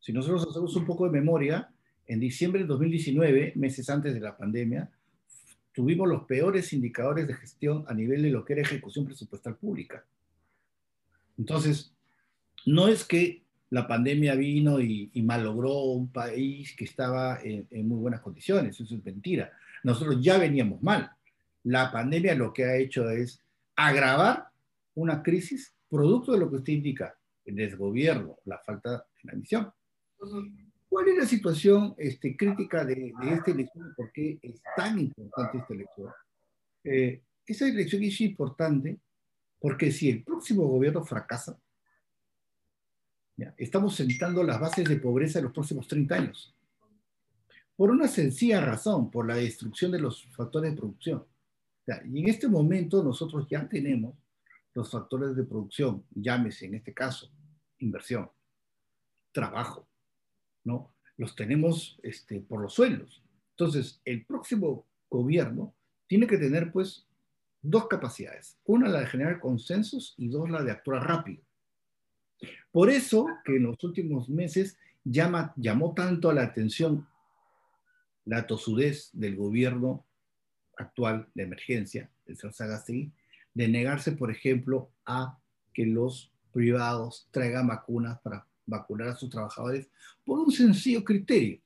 Si 0.00 0.12
nosotros 0.12 0.46
hacemos 0.48 0.74
un 0.76 0.86
poco 0.86 1.04
de 1.04 1.12
memoria, 1.12 1.70
en 2.06 2.18
diciembre 2.18 2.62
de 2.62 2.66
2019, 2.66 3.52
meses 3.54 3.88
antes 3.88 4.14
de 4.14 4.20
la 4.20 4.36
pandemia, 4.36 4.90
tuvimos 5.72 6.08
los 6.08 6.24
peores 6.24 6.72
indicadores 6.72 7.28
de 7.28 7.34
gestión 7.34 7.84
a 7.86 7.94
nivel 7.94 8.22
de 8.22 8.30
lo 8.30 8.44
que 8.44 8.54
era 8.54 8.62
ejecución 8.62 9.04
presupuestal 9.04 9.56
pública. 9.56 10.04
Entonces, 11.38 11.94
no 12.66 12.88
es 12.88 13.04
que 13.04 13.39
la 13.70 13.86
pandemia 13.86 14.34
vino 14.34 14.80
y, 14.80 15.10
malogró 15.22 15.84
un 15.84 16.10
país 16.10 16.74
que 16.76 16.84
estaba 16.84 17.40
en, 17.42 17.66
en, 17.70 17.88
muy 17.88 17.98
buenas 17.98 18.20
condiciones, 18.20 18.80
eso 18.80 18.94
es 18.94 19.04
mentira. 19.04 19.52
Nosotros 19.84 20.20
ya 20.20 20.38
veníamos 20.38 20.82
mal. 20.82 21.10
La 21.64 21.92
pandemia 21.92 22.34
lo 22.34 22.52
que 22.52 22.64
ha 22.64 22.76
hecho 22.76 23.08
es 23.10 23.40
agravar 23.76 24.48
una 24.94 25.22
crisis 25.22 25.72
producto 25.88 26.32
de 26.32 26.38
lo 26.38 26.50
que 26.50 26.56
usted 26.56 26.72
indica, 26.72 27.16
el 27.44 27.56
desgobierno, 27.56 28.38
la 28.44 28.58
falta 28.58 28.90
de 28.90 29.30
la 29.30 29.32
misión. 29.34 29.72
¿Cuál 30.88 31.08
es 31.08 31.18
la 31.18 31.26
situación 31.26 31.94
este, 31.98 32.36
crítica 32.36 32.84
de, 32.84 33.12
esta 33.32 33.50
elección 33.52 33.88
y 33.90 33.94
por 33.94 34.12
qué 34.12 34.38
es 34.42 34.60
tan 34.76 34.98
importante 34.98 35.58
esta 35.58 35.74
elección? 35.74 36.12
Eh, 36.82 37.22
esa 37.46 37.68
elección 37.68 38.02
es 38.02 38.20
importante 38.20 38.98
porque 39.60 39.92
si 39.92 40.10
el 40.10 40.24
próximo 40.24 40.66
gobierno 40.66 41.04
fracasa, 41.04 41.56
estamos 43.56 43.94
sentando 43.94 44.42
las 44.42 44.60
bases 44.60 44.88
de 44.88 44.96
pobreza 44.96 45.38
en 45.38 45.46
los 45.46 45.54
próximos 45.54 45.86
30 45.88 46.14
años. 46.14 46.54
Por 47.76 47.90
una 47.90 48.08
sencilla 48.08 48.60
razón, 48.60 49.10
por 49.10 49.26
la 49.26 49.36
destrucción 49.36 49.90
de 49.92 50.00
los 50.00 50.24
factores 50.36 50.72
de 50.72 50.76
producción. 50.76 51.24
y 52.12 52.20
en 52.20 52.28
este 52.28 52.46
momento 52.46 53.02
nosotros 53.02 53.46
ya 53.50 53.68
tenemos 53.68 54.14
los 54.74 54.90
factores 54.90 55.34
de 55.34 55.44
producción, 55.44 56.04
llámese 56.14 56.66
en 56.66 56.74
este 56.74 56.94
caso 56.94 57.30
inversión, 57.78 58.30
trabajo, 59.32 59.88
¿no? 60.64 60.94
Los 61.16 61.34
tenemos 61.34 61.98
este, 62.02 62.40
por 62.40 62.60
los 62.60 62.74
suelos. 62.74 63.22
Entonces, 63.52 64.00
el 64.04 64.24
próximo 64.24 64.86
gobierno 65.08 65.74
tiene 66.06 66.26
que 66.26 66.38
tener, 66.38 66.72
pues, 66.72 67.06
dos 67.62 67.88
capacidades. 67.88 68.58
Una, 68.64 68.88
la 68.88 69.00
de 69.00 69.06
generar 69.06 69.40
consensos 69.40 70.14
y 70.16 70.28
dos, 70.28 70.48
la 70.50 70.62
de 70.62 70.70
actuar 70.70 71.06
rápido. 71.06 71.42
Por 72.72 72.90
eso 72.90 73.26
que 73.44 73.56
en 73.56 73.64
los 73.64 73.82
últimos 73.82 74.28
meses 74.28 74.76
llamó 75.04 75.94
tanto 75.94 76.30
a 76.30 76.34
la 76.34 76.42
atención 76.42 77.06
la 78.24 78.46
tosudez 78.46 79.10
del 79.12 79.36
gobierno 79.36 80.04
actual 80.76 81.28
de 81.34 81.42
emergencia, 81.42 82.10
Sagasti, 82.52 83.10
de 83.54 83.68
negarse, 83.68 84.12
por 84.12 84.30
ejemplo, 84.30 84.90
a 85.04 85.38
que 85.72 85.84
los 85.84 86.30
privados 86.52 87.28
traigan 87.30 87.66
vacunas 87.66 88.20
para 88.20 88.46
vacunar 88.66 89.08
a 89.08 89.16
sus 89.16 89.30
trabajadores 89.30 89.88
por 90.24 90.38
un 90.38 90.52
sencillo 90.52 91.04
criterio, 91.04 91.60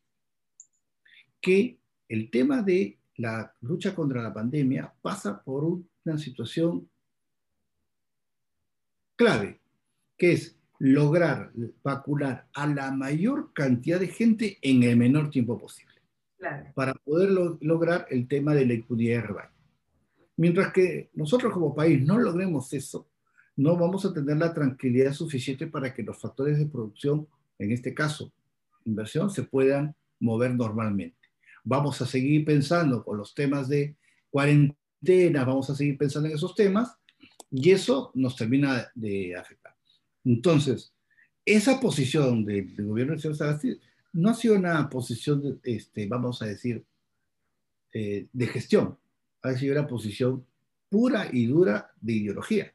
que 1.40 1.78
el 2.08 2.30
tema 2.30 2.62
de 2.62 2.98
la 3.16 3.54
lucha 3.60 3.94
contra 3.94 4.22
la 4.22 4.32
pandemia 4.32 4.92
pasa 5.02 5.42
por 5.42 5.64
una 5.64 6.18
situación 6.18 6.88
clave, 9.16 9.60
que 10.16 10.32
es 10.32 10.56
lograr 10.78 11.52
vacunar 11.82 12.48
a 12.54 12.66
la 12.66 12.90
mayor 12.90 13.52
cantidad 13.52 14.00
de 14.00 14.08
gente 14.08 14.58
en 14.62 14.82
el 14.82 14.96
menor 14.96 15.30
tiempo 15.30 15.58
posible, 15.58 15.94
para 16.74 16.94
poder 16.94 17.30
lograr 17.60 18.06
el 18.10 18.28
tema 18.28 18.54
de 18.54 18.66
la 18.66 19.22
rebaño. 19.22 19.50
Mientras 20.36 20.72
que 20.72 21.10
nosotros 21.14 21.52
como 21.52 21.74
país 21.74 22.02
no 22.02 22.18
logremos 22.18 22.72
eso, 22.72 23.08
no 23.56 23.76
vamos 23.76 24.04
a 24.04 24.12
tener 24.12 24.36
la 24.36 24.52
tranquilidad 24.52 25.12
suficiente 25.12 25.68
para 25.68 25.94
que 25.94 26.02
los 26.02 26.20
factores 26.20 26.58
de 26.58 26.66
producción, 26.66 27.28
en 27.58 27.70
este 27.70 27.94
caso, 27.94 28.32
inversión, 28.84 29.30
se 29.30 29.44
puedan 29.44 29.94
mover 30.18 30.54
normalmente. 30.54 31.16
Vamos 31.62 32.00
a 32.02 32.06
seguir 32.06 32.44
pensando 32.44 33.04
con 33.04 33.16
los 33.16 33.34
temas 33.34 33.68
de 33.68 33.96
cuarentena, 34.28 35.44
vamos 35.44 35.70
a 35.70 35.76
seguir 35.76 35.96
pensando 35.96 36.28
en 36.28 36.34
esos 36.34 36.54
temas 36.54 36.96
y 37.50 37.70
eso 37.70 38.10
nos 38.14 38.36
termina 38.36 38.90
de 38.94 39.36
afectar. 39.36 39.73
Entonces, 40.24 40.92
esa 41.44 41.80
posición 41.80 42.44
del, 42.44 42.74
gobierno 42.78 43.12
del 43.12 43.20
señor 43.20 43.36
Sagasti 43.36 43.78
no 44.12 44.30
ha 44.30 44.34
sido 44.34 44.56
una 44.56 44.88
posición, 44.88 45.60
este, 45.62 46.06
vamos 46.06 46.40
a 46.42 46.46
decir, 46.46 46.84
eh, 47.92 48.26
de 48.32 48.46
gestión, 48.46 48.98
ha 49.42 49.52
sido 49.52 49.78
una 49.78 49.86
posición 49.86 50.46
pura 50.88 51.28
y 51.30 51.46
dura 51.46 51.92
de 52.00 52.12
ideología. 52.12 52.72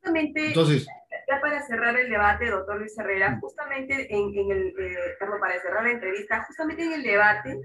Justamente, 0.00 0.48
Entonces, 0.48 0.86
ya 1.28 1.40
para 1.40 1.66
cerrar 1.66 1.98
el 1.98 2.10
debate, 2.10 2.50
doctor 2.50 2.78
Luis 2.78 2.96
Herrera, 2.98 3.30
mm. 3.30 3.40
justamente 3.40 4.14
en, 4.14 4.50
el, 4.50 4.68
eh, 4.78 4.96
perdón, 5.18 5.40
para 5.40 5.60
cerrar 5.60 5.84
la 5.84 5.92
entrevista, 5.92 6.44
justamente 6.44 6.84
en 6.84 6.92
el 6.92 7.02
debate, 7.02 7.60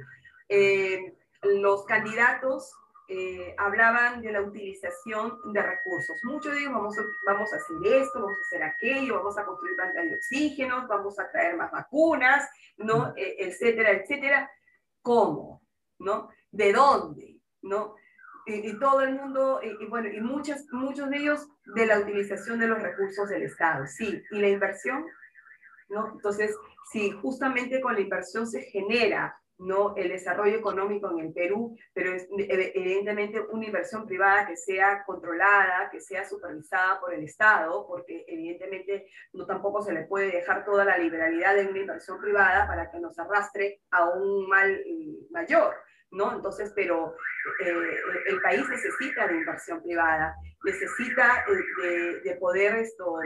eh, 0.48 1.14
los 1.44 1.86
candidatos 1.86 2.74
eh, 3.10 3.56
hablaban 3.58 4.22
de 4.22 4.32
la 4.32 4.42
utilización 4.42 5.40
de 5.52 5.62
recursos. 5.62 6.16
Muchos 6.24 6.54
de 6.54 6.60
ellos 6.60 6.74
vamos 6.74 6.98
a, 6.98 7.04
vamos 7.26 7.52
a 7.52 7.56
hacer 7.56 7.78
esto, 7.84 8.22
vamos 8.22 8.38
a 8.38 8.46
hacer 8.48 8.64
aquello, 8.64 9.16
vamos 9.16 9.38
a 9.38 9.46
construir 9.46 9.76
plantas 9.76 10.06
de 10.06 10.16
oxígeno, 10.16 10.88
vamos 10.88 11.20
a 11.20 11.30
traer 11.32 11.58
más 11.58 11.72
vacunas, 11.72 12.48
¿no? 12.78 13.10
Mm. 13.10 13.14
etcétera, 13.18 13.92
etcétera. 13.92 14.52
¿Cómo? 15.02 15.62
¿No? 15.98 16.30
¿De 16.52 16.72
dónde? 16.72 17.40
¿No? 17.62 17.96
y, 18.58 18.80
todo 18.80 19.02
el 19.02 19.16
mundo, 19.16 19.60
y, 19.64 19.86
bueno, 19.86 20.10
y 20.10 20.20
muchas, 20.22 20.66
muchos 20.72 21.10
de 21.10 21.18
ellos 21.18 21.48
de 21.76 21.86
la 21.86 22.00
utilización 22.00 22.60
de 22.60 22.68
los 22.68 22.82
recursos 22.82 23.30
del 23.30 23.44
Estado, 23.44 23.86
sí, 23.86 24.24
y 24.32 24.40
la 24.40 24.50
inversión, 24.50 25.06
¿no? 25.90 26.12
Entonces, 26.14 26.56
si 26.92 27.12
justamente 27.12 27.82
con 27.82 27.94
la 27.94 28.02
inversión 28.02 28.48
se 28.48 28.62
genera, 28.64 29.40
¿no? 29.60 29.94
El 29.96 30.10
desarrollo 30.10 30.58
económico 30.58 31.12
en 31.12 31.20
el 31.20 31.34
Perú, 31.34 31.78
pero 31.94 32.14
es, 32.14 32.28
evidentemente 32.38 33.42
una 33.52 33.66
inversión 33.66 34.06
privada 34.06 34.48
que 34.48 34.56
sea 34.56 35.04
controlada, 35.06 35.90
que 35.92 36.00
sea 36.02 36.28
supervisada 36.28 37.00
por 37.00 37.14
el 37.14 37.24
Estado, 37.24 37.86
porque 37.88 38.26
evidentemente 38.28 39.08
no 39.34 39.46
tampoco 39.46 39.82
se 39.82 39.94
le 39.94 40.04
puede 40.04 40.32
dejar 40.32 40.66
toda 40.66 40.86
la 40.86 40.98
liberalidad 40.98 41.56
de 41.56 41.68
una 41.68 41.80
inversión 41.80 42.20
privada 42.20 42.68
para 42.68 42.90
que 42.90 43.00
nos 43.00 43.18
arrastre 43.20 43.82
a 43.92 44.10
un 44.10 44.48
mal 44.48 44.72
eh, 44.72 45.28
mayor. 45.30 45.76
¿No? 46.12 46.36
Entonces, 46.36 46.72
pero 46.76 47.16
eh, 47.66 47.98
el 48.28 48.42
país 48.42 48.68
necesita 48.70 49.28
de 49.28 49.38
inversión 49.38 49.82
privada, 49.82 50.36
necesita 50.64 51.46
de, 51.82 52.22
de 52.22 52.36
poder 52.36 52.76
esto, 52.76 53.20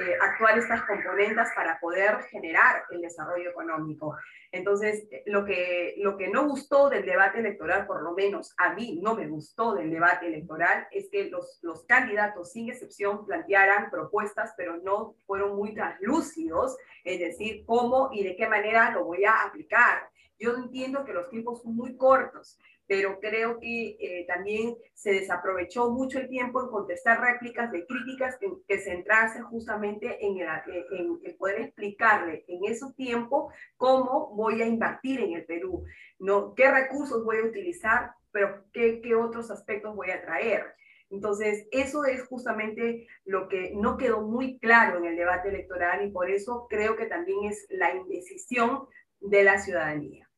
eh, 0.00 0.16
actuar 0.20 0.56
estas 0.56 0.82
componentes 0.82 1.48
para 1.54 1.78
poder 1.80 2.22
generar 2.30 2.84
el 2.90 3.00
desarrollo 3.00 3.50
económico. 3.50 4.16
Entonces, 4.52 5.06
lo 5.26 5.44
que, 5.44 5.94
lo 5.98 6.16
que 6.16 6.28
no 6.28 6.46
gustó 6.46 6.88
del 6.88 7.04
debate 7.04 7.40
electoral, 7.40 7.86
por 7.86 8.02
lo 8.02 8.12
menos 8.12 8.54
a 8.58 8.72
mí 8.72 9.00
no 9.02 9.14
me 9.14 9.26
gustó 9.26 9.74
del 9.74 9.90
debate 9.90 10.28
electoral, 10.28 10.86
es 10.92 11.08
que 11.10 11.28
los, 11.28 11.58
los 11.62 11.84
candidatos, 11.86 12.52
sin 12.52 12.70
excepción, 12.70 13.26
plantearan 13.26 13.90
propuestas, 13.90 14.54
pero 14.56 14.76
no 14.76 15.16
fueron 15.26 15.56
muy 15.56 15.74
translúcidos, 15.74 16.76
es 17.04 17.18
decir, 17.18 17.64
cómo 17.66 18.10
y 18.12 18.22
de 18.22 18.36
qué 18.36 18.48
manera 18.48 18.92
lo 18.92 19.04
voy 19.04 19.24
a 19.24 19.42
aplicar. 19.42 20.08
Yo 20.40 20.56
entiendo 20.56 21.04
que 21.04 21.12
los 21.12 21.28
tiempos 21.28 21.62
son 21.62 21.76
muy 21.76 21.96
cortos, 21.96 22.58
pero 22.86 23.20
creo 23.20 23.60
que 23.60 23.96
eh, 24.00 24.24
también 24.26 24.74
se 24.94 25.12
desaprovechó 25.12 25.90
mucho 25.90 26.18
el 26.18 26.28
tiempo 26.28 26.60
en 26.60 26.70
contestar 26.70 27.20
réplicas 27.20 27.70
de 27.70 27.86
críticas 27.86 28.36
que, 28.38 28.48
que 28.66 28.78
centrarse 28.78 29.42
justamente 29.42 30.18
en, 30.26 30.38
el, 30.38 30.48
en, 30.90 31.36
poder 31.36 31.60
explicarle 31.60 32.44
en 32.48 32.64
ese 32.64 32.86
tiempo 32.96 33.52
cómo 33.76 34.34
voy 34.34 34.62
a 34.62 34.66
invertir 34.66 35.20
en 35.20 35.34
el 35.34 35.44
Perú, 35.44 35.84
¿no? 36.18 36.54
qué 36.54 36.70
recursos 36.70 37.22
voy 37.22 37.36
a 37.36 37.44
utilizar, 37.44 38.12
pero 38.32 38.64
qué, 38.72 39.02
qué 39.02 39.14
otros 39.14 39.50
aspectos 39.50 39.94
voy 39.94 40.10
a 40.10 40.22
traer. 40.22 40.74
Entonces, 41.10 41.66
eso 41.72 42.04
es 42.06 42.26
justamente 42.28 43.06
lo 43.24 43.48
que 43.48 43.72
no 43.74 43.98
quedó 43.98 44.22
muy 44.22 44.58
claro 44.58 44.98
en 44.98 45.04
el 45.04 45.16
debate 45.16 45.50
electoral 45.50 46.06
y 46.06 46.10
por 46.10 46.30
eso 46.30 46.66
creo 46.70 46.96
que 46.96 47.06
también 47.06 47.44
es 47.44 47.66
la 47.68 47.94
indecisión 47.94 48.86
de 49.20 49.44
la 49.44 49.58
ciudadanía. 49.58 50.29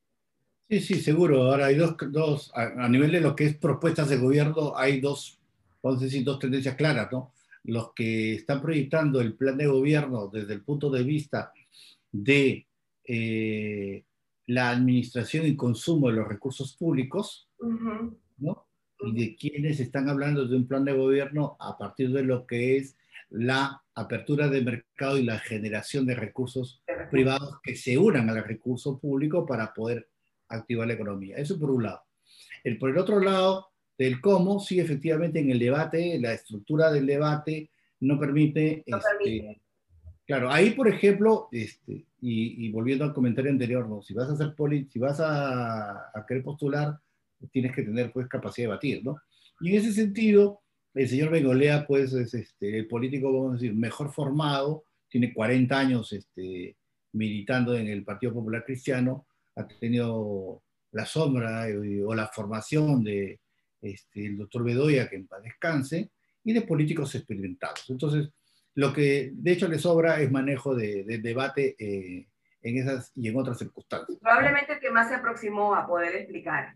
Sí, 0.72 0.80
sí, 0.80 0.94
seguro. 1.02 1.42
Ahora 1.42 1.66
hay 1.66 1.74
dos, 1.74 1.96
dos 2.11 2.50
a, 2.54 2.88
nivel 2.88 3.12
de 3.12 3.20
lo 3.20 3.37
que 3.37 3.44
es 3.44 3.54
propuestas 3.58 4.08
de 4.08 4.16
gobierno, 4.16 4.72
hay 4.74 5.02
dos, 5.02 5.38
vamos 5.82 6.00
a 6.00 6.04
decir, 6.06 6.24
dos 6.24 6.38
tendencias 6.38 6.76
claras, 6.76 7.12
¿no? 7.12 7.30
Los 7.64 7.92
que 7.92 8.37
están 8.37 8.62
proyectando 8.62 9.20
el 9.20 9.35
plan 9.35 9.58
de 9.58 9.66
gobierno 9.66 10.28
desde 10.28 10.54
el 10.54 10.62
punto 10.62 10.88
de 10.88 11.02
vista 11.02 11.52
de 12.11 12.66
eh, 13.04 14.02
la 14.46 14.70
administración 14.70 15.44
y 15.44 15.56
consumo 15.56 16.08
de 16.08 16.14
los 16.14 16.26
recursos 16.26 16.74
públicos, 16.74 17.50
¿no? 18.38 18.64
Y 19.00 19.12
de 19.12 19.37
quienes 19.37 19.78
están 19.78 20.08
hablando 20.08 20.46
de 20.46 20.56
un 20.56 20.66
plan 20.66 20.87
de 20.87 20.94
gobierno 20.94 21.54
a 21.61 21.76
partir 21.76 22.12
de 22.12 22.22
lo 22.22 22.46
que 22.46 22.78
es 22.78 22.96
la 23.28 23.82
apertura 23.94 24.48
de 24.48 24.62
mercado 24.62 25.18
y 25.18 25.22
la 25.22 25.38
generación 25.38 26.06
de 26.06 26.14
recursos 26.14 26.82
privados 27.11 27.61
que 27.62 27.76
se 27.76 27.98
unan 27.98 28.30
al 28.30 28.42
recurso 28.42 28.98
público 28.98 29.44
para 29.44 29.74
poder 29.74 30.08
activar 30.52 30.86
la 30.86 30.94
economía. 30.94 31.36
Eso 31.36 31.58
por 31.58 31.70
un 31.70 31.84
lado. 31.84 32.02
El, 32.64 32.78
por 32.78 32.90
el 32.90 32.98
otro 32.98 33.20
lado, 33.20 33.68
del 33.98 34.20
cómo, 34.20 34.60
sí, 34.60 34.80
efectivamente, 34.80 35.40
en 35.40 35.50
el 35.50 35.58
debate, 35.58 36.18
la 36.18 36.32
estructura 36.32 36.90
del 36.92 37.06
debate 37.06 37.70
no 38.00 38.18
permite... 38.18 38.84
Este, 38.86 39.60
claro, 40.26 40.50
ahí, 40.50 40.70
por 40.70 40.88
ejemplo, 40.88 41.48
este, 41.52 42.06
y, 42.20 42.70
volviendo 42.70 43.04
al 43.04 43.14
comentario 43.14 43.50
anterior, 43.50 43.88
¿no? 43.88 44.02
si 44.02 44.14
vas 44.14 44.28
a 44.28 44.32
hacer 44.32 44.54
poli, 44.54 44.88
si 44.90 44.98
vas 44.98 45.20
a, 45.20 46.10
a, 46.14 46.26
querer 46.26 46.42
postular, 46.42 46.98
tienes 47.50 47.74
que 47.74 47.82
tener 47.82 48.12
pues 48.12 48.28
capacidad 48.28 48.68
de 48.68 48.74
batir, 48.74 49.04
¿no? 49.04 49.16
Y 49.60 49.70
en 49.70 49.76
ese 49.76 49.92
sentido, 49.92 50.60
el 50.94 51.08
señor 51.08 51.30
Bengolea, 51.30 51.86
pues, 51.86 52.12
es 52.12 52.34
este, 52.34 52.78
el 52.78 52.86
político, 52.86 53.32
vamos 53.32 53.50
a 53.50 53.54
decir, 53.54 53.74
mejor 53.74 54.12
formado, 54.12 54.84
tiene 55.08 55.32
40 55.32 55.78
años 55.78 56.12
este, 56.12 56.76
militando 57.12 57.76
en 57.76 57.88
el 57.88 58.04
Partido 58.04 58.32
Popular 58.32 58.64
Cristiano, 58.64 59.26
ha 59.56 59.66
tenido 59.66 60.62
la 60.92 61.06
sombra 61.06 61.66
o 62.06 62.14
la 62.14 62.28
formación 62.28 63.02
de 63.02 63.40
este, 63.80 64.26
el 64.26 64.38
doctor 64.38 64.62
Bedoya, 64.62 65.08
que 65.08 65.16
en 65.16 65.26
paz 65.26 65.42
descanse, 65.42 66.10
y 66.44 66.52
de 66.52 66.62
políticos 66.62 67.14
experimentados. 67.14 67.88
Entonces, 67.90 68.30
lo 68.74 68.92
que 68.92 69.32
de 69.34 69.52
hecho 69.52 69.68
le 69.68 69.78
sobra 69.78 70.20
es 70.20 70.30
manejo 70.30 70.74
de, 70.74 71.04
debate 71.22 71.76
eh, 71.78 72.28
en 72.62 72.78
esas 72.78 73.12
y 73.16 73.28
en 73.28 73.36
otras 73.36 73.58
circunstancias. 73.58 74.18
Probablemente 74.20 74.74
el 74.74 74.80
que 74.80 74.90
más 74.90 75.08
se 75.08 75.16
aproximó 75.16 75.74
a 75.74 75.86
poder 75.86 76.14
explicar. 76.16 76.74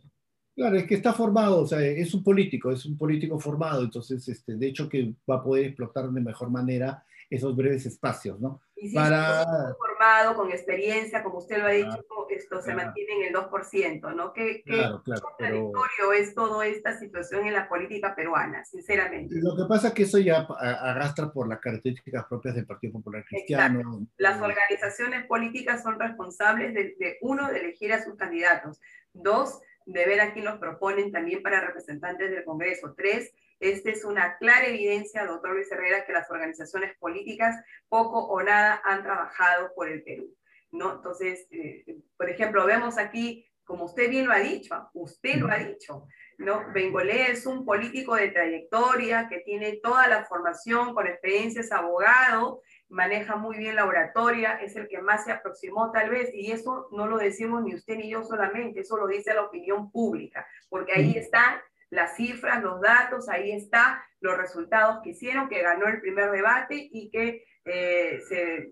Claro, 0.54 0.76
es 0.76 0.86
que 0.86 0.94
está 0.94 1.12
formado, 1.12 1.60
o 1.60 1.66
sea, 1.66 1.82
es 1.82 2.14
un 2.14 2.24
político, 2.24 2.72
es 2.72 2.86
un 2.86 2.96
político 2.96 3.38
formado, 3.38 3.82
entonces, 3.82 4.26
este, 4.26 4.56
de 4.56 4.66
hecho, 4.66 4.88
que 4.88 5.14
va 5.30 5.36
a 5.36 5.42
poder 5.42 5.66
explotar 5.66 6.08
de 6.08 6.20
mejor 6.20 6.50
manera 6.50 7.04
esos 7.28 7.54
breves 7.54 7.84
espacios, 7.84 8.40
¿no? 8.40 8.62
Y 8.74 8.88
si 8.88 8.94
para... 8.94 9.44
formado, 9.76 10.34
con 10.34 10.50
experiencia, 10.50 11.22
como 11.22 11.38
usted 11.38 11.58
lo 11.58 11.66
ha 11.66 11.70
dicho, 11.70 12.04
esto 12.36 12.60
se 12.62 12.74
mantiene 12.74 13.12
en 13.14 13.24
el 13.28 13.34
2%, 13.34 14.14
¿no? 14.14 14.32
¿Qué, 14.32 14.62
claro, 14.62 15.02
claro, 15.02 15.22
contradictorio 15.22 16.12
es 16.12 16.34
toda 16.34 16.66
esta 16.66 16.98
situación 16.98 17.46
en 17.46 17.54
la 17.54 17.68
política 17.68 18.14
peruana, 18.14 18.64
sinceramente? 18.64 19.34
Lo 19.40 19.56
que 19.56 19.64
pasa 19.68 19.88
es 19.88 19.94
que 19.94 20.02
eso 20.04 20.18
ya 20.18 20.46
arrastra 20.58 21.32
por 21.32 21.48
las 21.48 21.60
características 21.60 22.26
propias 22.26 22.54
del 22.54 22.66
Partido 22.66 22.94
Popular 22.94 23.24
Cristiano. 23.24 24.06
Las 24.18 24.40
organizaciones 24.40 25.26
políticas 25.26 25.82
son 25.82 25.98
responsables 25.98 26.74
de, 26.74 26.94
de, 26.98 27.18
uno, 27.20 27.50
de 27.50 27.60
elegir 27.60 27.92
a 27.92 28.04
sus 28.04 28.16
candidatos, 28.16 28.80
dos, 29.12 29.60
de 29.86 30.04
ver 30.06 30.20
a 30.20 30.32
quién 30.32 30.44
los 30.44 30.58
proponen 30.58 31.12
también 31.12 31.42
para 31.42 31.60
representantes 31.60 32.30
del 32.30 32.44
Congreso, 32.44 32.94
tres, 32.96 33.32
esta 33.60 33.90
es 33.90 34.04
una 34.04 34.36
clara 34.36 34.66
evidencia, 34.66 35.24
doctor 35.24 35.54
Luis 35.54 35.70
Herrera, 35.72 36.04
que 36.04 36.12
las 36.12 36.30
organizaciones 36.30 36.94
políticas 36.98 37.56
poco 37.88 38.26
o 38.26 38.42
nada 38.42 38.82
han 38.84 39.02
trabajado 39.02 39.72
por 39.74 39.88
el 39.88 40.02
Perú. 40.02 40.34
¿No? 40.76 40.94
Entonces, 40.94 41.46
eh, 41.50 41.84
por 42.16 42.28
ejemplo, 42.30 42.66
vemos 42.66 42.98
aquí, 42.98 43.46
como 43.64 43.84
usted 43.84 44.08
bien 44.08 44.26
lo 44.26 44.32
ha 44.32 44.38
dicho, 44.38 44.90
usted 44.94 45.36
lo 45.36 45.50
ha 45.50 45.56
dicho, 45.56 46.06
¿no? 46.38 46.72
Bengolé 46.72 47.32
es 47.32 47.46
un 47.46 47.64
político 47.64 48.14
de 48.14 48.28
trayectoria 48.28 49.28
que 49.28 49.40
tiene 49.40 49.80
toda 49.82 50.06
la 50.06 50.24
formación 50.24 50.94
con 50.94 51.06
experiencia, 51.06 51.60
es 51.60 51.72
abogado, 51.72 52.62
maneja 52.88 53.36
muy 53.36 53.56
bien 53.58 53.74
la 53.74 53.86
oratoria, 53.86 54.60
es 54.62 54.76
el 54.76 54.86
que 54.86 55.00
más 55.00 55.24
se 55.24 55.32
aproximó 55.32 55.90
tal 55.90 56.10
vez, 56.10 56.30
y 56.32 56.52
eso 56.52 56.88
no 56.92 57.06
lo 57.06 57.18
decimos 57.18 57.64
ni 57.64 57.74
usted 57.74 57.96
ni 57.96 58.10
yo 58.10 58.22
solamente, 58.22 58.80
eso 58.80 58.96
lo 58.96 59.08
dice 59.08 59.34
la 59.34 59.42
opinión 59.42 59.90
pública, 59.90 60.46
porque 60.68 60.92
ahí 60.92 61.16
están 61.16 61.56
las 61.90 62.16
cifras, 62.16 62.62
los 62.62 62.80
datos, 62.80 63.28
ahí 63.28 63.52
está 63.52 64.04
los 64.20 64.36
resultados 64.36 65.00
que 65.02 65.10
hicieron, 65.10 65.48
que 65.48 65.62
ganó 65.62 65.86
el 65.86 66.00
primer 66.00 66.30
debate 66.30 66.88
y 66.90 67.10
que 67.10 67.44
eh, 67.64 68.20
se, 68.28 68.70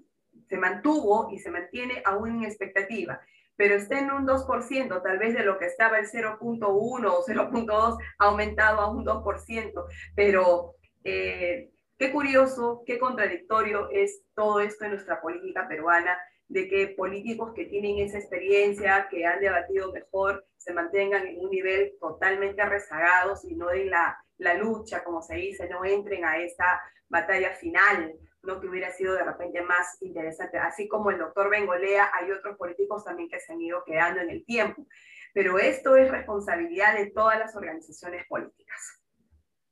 se, 0.49 0.57
mantuvo 0.57 1.29
y 1.31 1.39
se 1.39 1.51
mantiene 1.51 2.03
aún 2.05 2.37
en 2.37 2.45
expectativa. 2.45 3.21
Pero 3.57 3.77
está 3.77 4.01
en 4.01 4.11
un 4.11 4.27
2%, 4.27 5.03
tal 5.03 5.19
vez 5.19 5.35
de 5.35 5.45
lo 5.45 5.59
que 5.59 5.67
estaba 5.67 5.99
el 5.99 6.07
0.1 6.07 6.67
o 6.67 7.25
0.2 7.25 7.99
ha 8.19 8.25
aumentado 8.25 8.81
a 8.81 8.91
un 8.91 9.05
2%, 9.05 9.85
pero 10.17 10.75
eh, 11.05 11.71
qué 11.99 12.11
curioso, 12.11 12.83
qué 12.85 12.99
contradictorio 12.99 13.89
es 13.91 14.23
todo 14.35 14.61
esto 14.61 14.85
en 14.85 14.93
nuestra 14.93 15.21
política 15.21 15.69
peruana 15.69 16.19
de 16.49 16.69
que 16.69 16.89
políticos 16.89 17.53
que 17.55 17.67
tienen 17.67 17.99
esa 17.99 18.19
experiencia, 18.19 19.09
que 19.11 19.25
han 19.25 19.41
debatido 19.41 19.93
mejor, 19.93 20.47
se 20.57 20.73
mantengan 20.73 21.27
en 21.27 21.41
un 21.41 21.51
nivel 21.51 21.95
totalmente 22.01 22.65
rezagados 22.65 23.45
y 23.45 23.55
no 23.55 23.69
den 23.69 23.91
la, 23.91 24.19
la 24.39 24.55
lucha, 24.55 25.05
como 25.05 25.23
se 25.23 25.37
dice, 25.37 25.69
no 25.69 25.85
entren 25.85 26.25
a 26.25 26.39
esta 26.39 26.83
batalla 27.09 27.51
final, 27.55 28.15
no 28.47 28.61
que 28.61 28.69
hubiera 28.69 28.93
sido 28.93 29.15
de 29.15 29.25
repente 29.25 29.63
más 29.63 29.97
interesante. 30.01 30.59
Así 30.59 30.89
como 30.89 31.11
el 31.11 31.19
doctor 31.19 31.51
Bengolea, 31.51 32.11
hay 32.13 32.31
otros 32.31 32.57
políticos 32.57 33.05
también 33.05 33.29
que 33.29 33.41
se 33.41 33.53
han 33.53 33.61
ido 33.61 33.83
quedando 33.85 34.21
en 34.21 34.31
el 34.31 34.45
tiempo. 34.45 34.87
Pero 35.33 35.59
esto 35.59 35.97
es 35.97 36.11
responsabilidad 36.11 36.97
de 36.97 37.11
todas 37.11 37.39
las 37.39 37.57
organizaciones 37.57 38.25
políticas. 38.27 39.01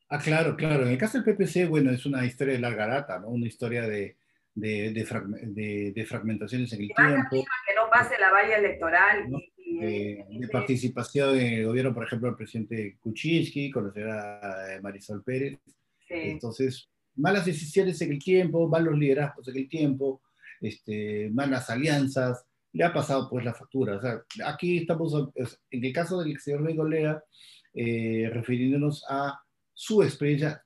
Ah, 0.09 0.19
claro, 0.19 0.57
claro. 0.57 0.83
En 0.85 0.91
el 0.91 0.99
caso 0.99 1.21
del 1.21 1.35
PPC, 1.35 1.69
bueno, 1.69 1.91
es 1.91 2.05
una 2.05 2.25
historia 2.25 2.55
de 2.55 2.61
larga 2.61 2.87
data, 2.87 3.19
¿no? 3.19 3.29
Una 3.29 3.47
historia 3.47 3.83
de, 3.83 4.17
de, 4.55 4.93
de, 4.93 6.05
fragmentaciones 6.05 6.73
en 6.73 6.83
el 6.83 6.93
tiempo. 6.95 7.45
Que 7.67 7.75
no 7.75 7.89
pase 7.91 8.19
la 8.19 8.31
valla 8.31 8.57
electoral. 8.57 9.27
de, 9.57 10.49
participación 10.51 11.39
en 11.39 11.53
el 11.55 11.67
gobierno, 11.67 11.95
por 11.95 12.05
ejemplo, 12.05 12.29
el 12.29 12.37
presidente 12.37 12.99
Kuczynski, 13.01 13.71
con 13.71 13.87
la 13.87 13.93
señora 13.93 14.81
Marisol 14.83 15.23
Pérez. 15.23 15.59
Entonces, 16.09 16.91
malas 17.17 17.47
decisiones 17.47 18.01
en 18.03 18.13
el 18.13 18.19
tiempo, 18.19 18.69
malos 18.69 18.99
liderazgos 18.99 19.49
en 19.49 19.57
el 19.57 19.69
tiempo, 19.69 20.23
este, 20.61 21.31
malas 21.33 21.69
alianzas, 21.71 22.45
le 22.73 22.85
ha 22.85 22.93
pasado 22.93 23.29
pues 23.29 23.45
la 23.45 23.55
factura. 23.55 23.97
O 23.97 24.01
sea, 24.01 24.23
aquí 24.47 24.79
estamos, 24.79 25.15
en 25.71 25.85
el 25.85 25.93
caso 25.93 26.23
del 26.23 26.39
señor 26.41 26.63
Mengolea, 26.63 27.23
eh, 27.75 28.31
refiriéndonos 28.33 29.05
a 29.09 29.41
su 29.75 30.03
experiencia 30.03 30.63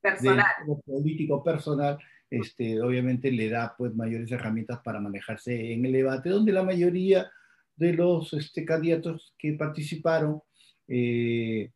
personal. 0.00 0.44
como 0.64 0.80
político 0.82 1.42
personal, 1.42 1.98
este, 2.30 2.80
obviamente 2.80 3.30
le 3.30 3.48
da 3.48 3.74
pues 3.76 3.94
mayores 3.94 4.30
herramientas 4.32 4.80
para 4.84 5.00
manejarse 5.00 5.72
en 5.72 5.84
el 5.86 5.92
debate, 5.92 6.28
donde 6.28 6.52
la 6.52 6.62
mayoría 6.62 7.30
de 7.76 7.92
los 7.92 8.32
este, 8.32 8.64
candidatos 8.64 9.34
que 9.38 9.52
participaron, 9.52 10.40
eh, 10.88 11.70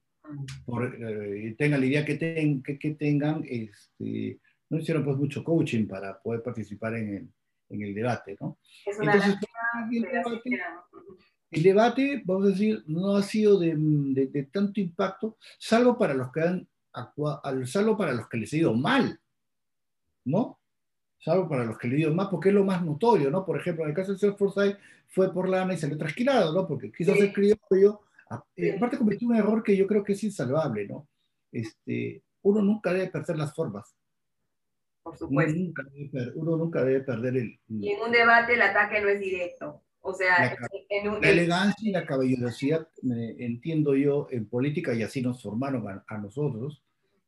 por, 0.64 0.85
eh, 0.85 1.55
tengan 1.59 1.81
la 1.81 1.87
idea 1.87 2.05
que, 2.05 2.19
que, 2.19 2.90
tengan, 2.95 3.45
este, 3.49 4.38
no 4.69 4.79
hicieron 4.79 5.05
pues 5.05 5.16
mucho 5.16 5.45
coaching 5.45 5.87
para 5.87 6.21
poder 6.21 6.43
participar 6.43 6.97
en 6.97 7.14
el, 7.14 7.29
en 7.71 7.83
el 7.83 7.95
debate, 7.95 8.37
¿no? 8.40 8.59
Es 8.87 8.99
una 8.99 9.14
El 11.51 11.62
debate, 11.62 12.23
vamos 12.25 12.47
a 12.47 12.51
decir, 12.51 12.85
no 12.87 13.16
ha 13.16 13.23
sido 13.23 13.59
de, 13.59 13.75
de, 13.77 14.27
de 14.27 14.43
tanto 14.45 14.81
impacto, 14.81 15.37
salvo 15.59 15.99
para 15.99 16.14
los 16.14 16.31
que 16.33 16.40
han 16.40 16.69
actuado, 16.93 17.66
salvo 17.66 17.97
para 17.97 18.12
los 18.12 18.29
que 18.29 18.38
les 18.38 18.53
ha 18.53 18.57
ido 18.57 18.75
mal, 18.75 19.21
¿no? 20.25 20.59
Salvo 21.19 21.49
para 21.49 21.64
los 21.64 21.77
que 21.79 21.88
le 21.88 21.97
dio 21.97 22.14
mal, 22.14 22.29
porque 22.31 22.49
es 22.49 22.55
lo 22.55 22.64
más 22.64 22.83
notorio, 22.85 23.31
¿no? 23.31 23.45
Por 23.45 23.59
ejemplo, 23.59 23.85
en 23.85 23.90
el 23.90 23.97
caso 23.97 24.12
de 24.12 24.19
señor 24.19 24.38
Forsyth 24.38 24.79
fue 25.09 25.33
por 25.33 25.49
lana 25.49 25.75
y 25.75 25.77
salió 25.77 25.99
trasquilado, 25.99 26.55
¿no? 26.55 26.66
Porque 26.66 26.90
quiso 26.93 27.12
sí. 27.14 27.21
ser 27.21 27.33
criollo. 27.33 28.01
Eh, 28.57 28.75
aparte 28.77 28.99
cometió 28.99 29.29
un 29.29 29.37
error 29.37 29.62
que 29.62 29.77
yo 29.77 29.87
creo 29.87 30.05
que 30.05 30.12
es 30.12 30.23
insalvable, 30.23 30.87
¿no? 30.87 31.09
Este, 31.51 32.23
uno 32.43 32.62
nunca 32.62 32.93
debe 32.93 33.09
perder 33.09 33.37
las 33.37 33.55
formas. 33.55 33.95
Por 35.03 35.16
supuesto. 35.16 35.53
Uno 35.53 35.64
nunca 35.64 35.83
debe, 35.93 36.33
uno 36.35 36.57
nunca 36.57 36.85
debe 36.85 37.01
perder 37.01 37.37
el... 37.37 37.59
Y 37.69 37.88
en 37.90 38.01
un 38.01 38.12
debate 38.12 38.55
el 38.55 38.62
ataque 38.62 39.01
no 39.01 39.09
es 39.09 39.19
directo. 39.19 39.83
O 40.03 40.14
sea, 40.14 40.38
la, 40.38 40.69
en 40.88 41.09
un, 41.09 41.21
la 41.21 41.29
elegancia 41.29 41.88
y 41.88 41.93
la 41.93 42.07
caballerosidad, 42.07 42.88
eh, 43.03 43.37
entiendo 43.40 43.95
yo, 43.97 44.29
en 44.31 44.47
política, 44.47 44.95
y 44.95 45.03
así 45.03 45.21
nos 45.21 45.43
formaron 45.43 45.88
a, 45.88 46.05
a 46.07 46.19
nosotros, 46.19 46.83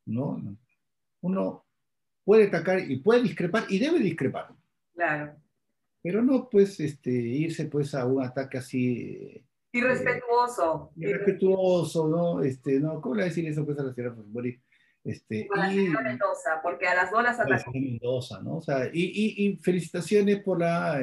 ¿no? 0.07 0.43
Uno 1.21 1.65
puede 2.25 2.47
atacar 2.47 2.79
y 2.81 2.97
puede 2.97 3.23
discrepar 3.25 3.65
y 3.69 3.79
debe 3.79 3.99
discrepar. 3.99 4.49
Claro. 4.95 5.35
Pero 6.03 6.23
no, 6.23 6.49
pues, 6.49 6.81
este, 6.81 7.11
irse 7.11 7.67
pues 7.67 7.95
a 7.95 8.07
un 8.07 8.23
ataque 8.23 8.59
así... 8.59 9.45
Irrespetuoso. 9.73 10.93
Eh, 10.97 11.09
irrespetuoso, 11.09 12.09
¿no? 12.09 12.43
Este, 12.43 12.79
no, 12.79 13.01
¿cómo 13.01 13.15
le 13.15 13.23
voy 13.23 13.27
a 13.27 13.29
decir 13.29 13.47
eso 13.49 13.65
pues 13.65 13.79
a 13.79 13.83
la 13.83 13.95
señora 13.95 14.15
Fosbori? 14.15 14.61
Este, 15.05 15.49
a 15.53 15.59
la 15.59 15.69
señora 15.71 16.03
Mendoza, 16.03 16.61
porque 16.63 16.87
a 16.87 16.95
las 16.95 17.11
dos 17.11 17.23
las 17.23 17.41
atacó. 17.41 17.73
Mendoza, 17.73 18.41
¿no? 18.43 18.59
O 18.59 18.63
sea, 18.63 18.87
y, 18.93 19.03
y, 19.03 19.47
y 19.47 19.57
felicitaciones 19.57 20.43
por 20.43 20.61
la, 20.61 21.01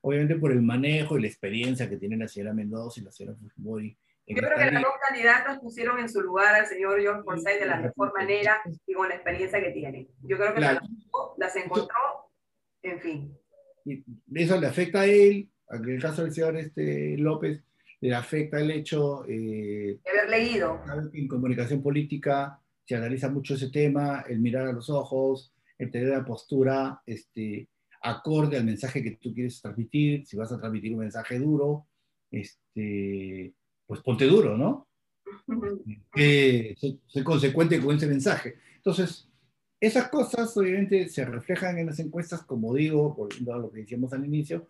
obviamente 0.00 0.36
por 0.36 0.52
el 0.52 0.62
manejo 0.62 1.18
y 1.18 1.22
la 1.22 1.26
experiencia 1.26 1.88
que 1.88 1.96
tiene 1.96 2.16
la 2.16 2.28
señora 2.28 2.54
Mendoza 2.54 3.00
y 3.00 3.04
la 3.04 3.12
señora 3.12 3.36
Fosbori. 3.36 3.96
Yo 4.28 4.36
creo 4.36 4.58
que 4.58 4.70
las 4.70 4.82
dos 4.82 4.92
candidatas 5.08 5.58
pusieron 5.58 5.98
en 5.98 6.08
su 6.08 6.20
lugar 6.20 6.54
al 6.54 6.66
señor 6.66 7.00
John 7.02 7.24
Forsyth 7.24 7.60
de 7.60 7.66
la 7.66 7.80
mejor 7.80 8.12
manera 8.12 8.60
y 8.86 8.92
con 8.92 9.08
la 9.08 9.14
experiencia 9.14 9.58
que 9.60 9.70
tiene. 9.70 10.08
Yo 10.22 10.36
creo 10.36 10.54
que 10.54 10.60
las 10.60 11.56
encontró, 11.56 11.96
en 12.82 13.00
fin. 13.00 13.38
Y 13.86 14.04
eso 14.34 14.60
le 14.60 14.66
afecta 14.66 15.00
a 15.00 15.06
él, 15.06 15.50
en 15.70 15.88
el 15.88 16.02
caso 16.02 16.22
del 16.22 16.32
señor 16.32 16.56
este, 16.56 17.16
López, 17.16 17.62
le 18.00 18.14
afecta 18.14 18.60
el 18.60 18.70
hecho 18.70 19.24
eh, 19.26 19.98
de 20.04 20.10
haber 20.10 20.30
leído. 20.30 20.80
En 21.12 21.28
comunicación 21.28 21.82
política 21.82 22.60
se 22.84 22.96
analiza 22.96 23.28
mucho 23.28 23.54
ese 23.54 23.70
tema, 23.70 24.24
el 24.28 24.40
mirar 24.40 24.68
a 24.68 24.72
los 24.72 24.88
ojos, 24.88 25.52
el 25.78 25.90
tener 25.90 26.08
la 26.08 26.24
postura 26.24 27.02
este, 27.04 27.68
acorde 28.02 28.56
al 28.56 28.64
mensaje 28.64 29.02
que 29.02 29.12
tú 29.12 29.34
quieres 29.34 29.60
transmitir, 29.60 30.26
si 30.26 30.36
vas 30.36 30.52
a 30.52 30.58
transmitir 30.58 30.92
un 30.92 31.00
mensaje 31.00 31.38
duro, 31.38 31.86
este, 32.30 33.52
pues 33.86 34.00
ponte 34.00 34.26
duro, 34.26 34.56
¿no? 34.56 34.86
Que 36.12 36.74
sé 37.06 37.24
consecuente 37.24 37.80
con 37.80 37.96
ese 37.96 38.06
mensaje. 38.06 38.56
Entonces, 38.76 39.28
esas 39.80 40.08
cosas 40.08 40.56
obviamente 40.56 41.08
se 41.08 41.24
reflejan 41.24 41.78
en 41.78 41.86
las 41.86 41.98
encuestas, 41.98 42.42
como 42.42 42.74
digo, 42.74 43.14
volviendo 43.14 43.54
a 43.54 43.58
lo 43.58 43.70
que 43.70 43.80
decíamos 43.80 44.12
al 44.12 44.24
inicio. 44.24 44.68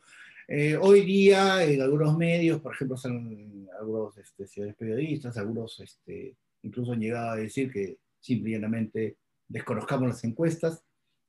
Eh, 0.51 0.79
hoy 0.81 1.03
día 1.03 1.63
en 1.63 1.83
algunos 1.83 2.17
medios, 2.17 2.61
por 2.63 2.75
ejemplo, 2.75 2.97
son 2.97 3.69
algunos 3.79 4.17
este, 4.17 4.73
periodistas, 4.73 5.37
algunos 5.37 5.79
este, 5.81 6.35
incluso 6.63 6.93
han 6.93 7.01
llegado 7.01 7.33
a 7.33 7.37
decir 7.37 7.71
que 7.71 7.99
simplemente 8.19 9.19
desconozcamos 9.47 10.09
las 10.09 10.25
encuestas. 10.25 10.83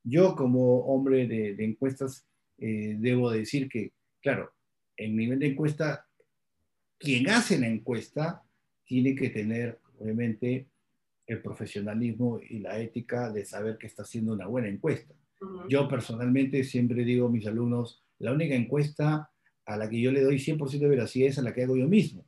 Yo 0.04 0.38
como 0.38 0.86
hombre 0.86 1.28
de, 1.28 1.54
de 1.54 1.66
encuestas 1.66 2.26
eh, 2.60 2.96
debo 2.98 3.30
decir 3.30 3.68
que, 3.68 3.92
claro, 4.22 4.54
en 4.96 5.18
nivel 5.18 5.40
de 5.40 5.48
encuesta 5.48 6.06
quien 6.98 7.30
hace 7.30 7.60
la 7.60 7.68
encuesta 7.68 8.44
tiene 8.86 9.16
que 9.16 9.30
tener, 9.30 9.80
obviamente, 10.00 10.68
el 11.28 11.42
profesionalismo 11.42 12.40
y 12.42 12.60
la 12.60 12.80
ética 12.80 13.32
de 13.32 13.46
saber 13.46 13.78
que 13.78 13.88
está 13.88 14.04
haciendo 14.04 14.34
una 14.34 14.48
buena 14.48 14.70
encuesta. 14.70 15.14
Uh 15.42 15.46
-huh. 15.46 15.68
Yo 15.70 15.88
personalmente 15.88 16.64
siempre 16.64 17.04
digo 17.04 17.28
a 17.28 17.32
mis 17.32 17.46
alumnos, 17.46 18.04
la 18.20 18.34
única 18.34 18.56
encuesta 18.56 19.32
a 19.66 19.78
la 19.78 19.90
que 19.90 20.00
yo 20.00 20.12
le 20.12 20.22
doy 20.22 20.38
100% 20.38 20.80
de 20.80 20.88
veracidad 20.88 21.30
es 21.30 21.40
a 21.40 21.42
la 21.42 21.54
que 21.54 21.64
hago 21.64 21.78
yo 21.78 21.88
mismo, 21.88 22.26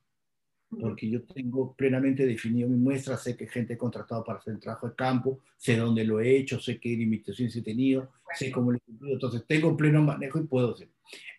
porque 0.70 1.10
yo 1.10 1.24
tengo 1.24 1.76
plenamente 1.76 2.26
definido 2.26 2.70
mi 2.70 2.78
muestra, 2.78 3.18
sé 3.18 3.36
qué 3.36 3.48
gente 3.48 3.74
he 3.74 3.78
contratado 3.78 4.24
para 4.24 4.40
hacer 4.40 4.54
el 4.54 4.60
trabajo 4.60 4.90
de 4.90 4.96
campo, 4.96 5.40
sé 5.58 5.76
dónde 5.76 6.04
lo 6.04 6.20
he 6.20 6.38
hecho, 6.38 6.60
sé 6.60 6.80
qué 6.80 6.90
limitaciones 6.90 7.56
he 7.56 7.62
tenido, 7.62 8.12
sé 8.34 8.52
cómo 8.52 8.72
lo 8.72 8.78
he 8.78 8.82
cumplido, 8.82 9.14
entonces 9.14 9.44
tengo 9.48 9.76
pleno 9.76 10.02
manejo 10.02 10.40
y 10.40 10.48
puedo 10.48 10.74
hacer. 10.74 10.90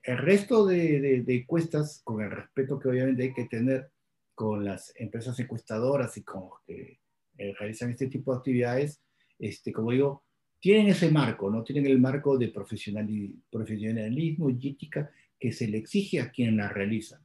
El 0.03 0.19
resto 0.19 0.67
de, 0.67 1.01
de, 1.01 1.23
de, 1.23 1.37
encuestas, 1.37 2.03
con 2.05 2.21
el 2.21 2.31
respeto 2.31 2.79
que 2.79 2.89
obviamente 2.89 3.23
hay 3.23 3.33
que 3.33 3.47
tener 3.47 3.91
con 4.35 4.65
las 4.65 4.93
empresas 4.97 5.39
encuestadoras 5.39 6.17
y 6.17 6.25
con 6.25 6.43
los 6.43 6.61
que 6.67 6.99
eh, 7.39 7.55
realizan 7.59 7.91
este 7.91 8.09
tipo 8.09 8.33
de 8.33 8.39
actividades, 8.39 9.01
este, 9.39 9.73
como 9.73 9.93
digo, 9.93 10.25
tienen 10.63 10.87
ese 10.87 11.11
marco, 11.11 11.51
¿no? 11.51 11.65
Tienen 11.65 11.87
el 11.87 11.99
marco 11.99 12.39
de 12.39 12.47
profesionalismo 12.47 14.49
y 14.49 14.69
ética 14.69 15.11
que 15.37 15.51
se 15.51 15.67
le 15.67 15.79
exige 15.79 16.21
a 16.21 16.31
quien 16.31 16.57
la 16.57 16.69
realiza. 16.69 17.21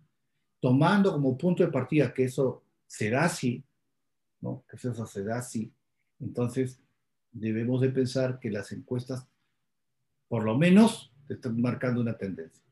Tomando 0.60 1.14
como 1.14 1.38
punto 1.38 1.64
de 1.64 1.72
partida 1.72 2.12
que 2.12 2.24
eso 2.24 2.64
se 2.88 3.12
da 3.12 3.26
así, 3.26 3.64
¿no? 4.42 4.66
Que 4.68 4.78
eso 4.78 5.06
se 5.06 5.24
da 5.24 5.38
así, 5.38 5.72
entonces 6.20 6.82
debemos 7.32 7.82
de 7.82 7.90
pensar 7.90 8.40
que 8.40 8.50
las 8.50 8.72
encuestas, 8.72 9.28
por 10.28 10.44
lo 10.44 10.58
menos, 10.58 11.14
están 11.30 11.62
marcando 11.62 12.02
una 12.02 12.18
tendencia. 12.18 12.64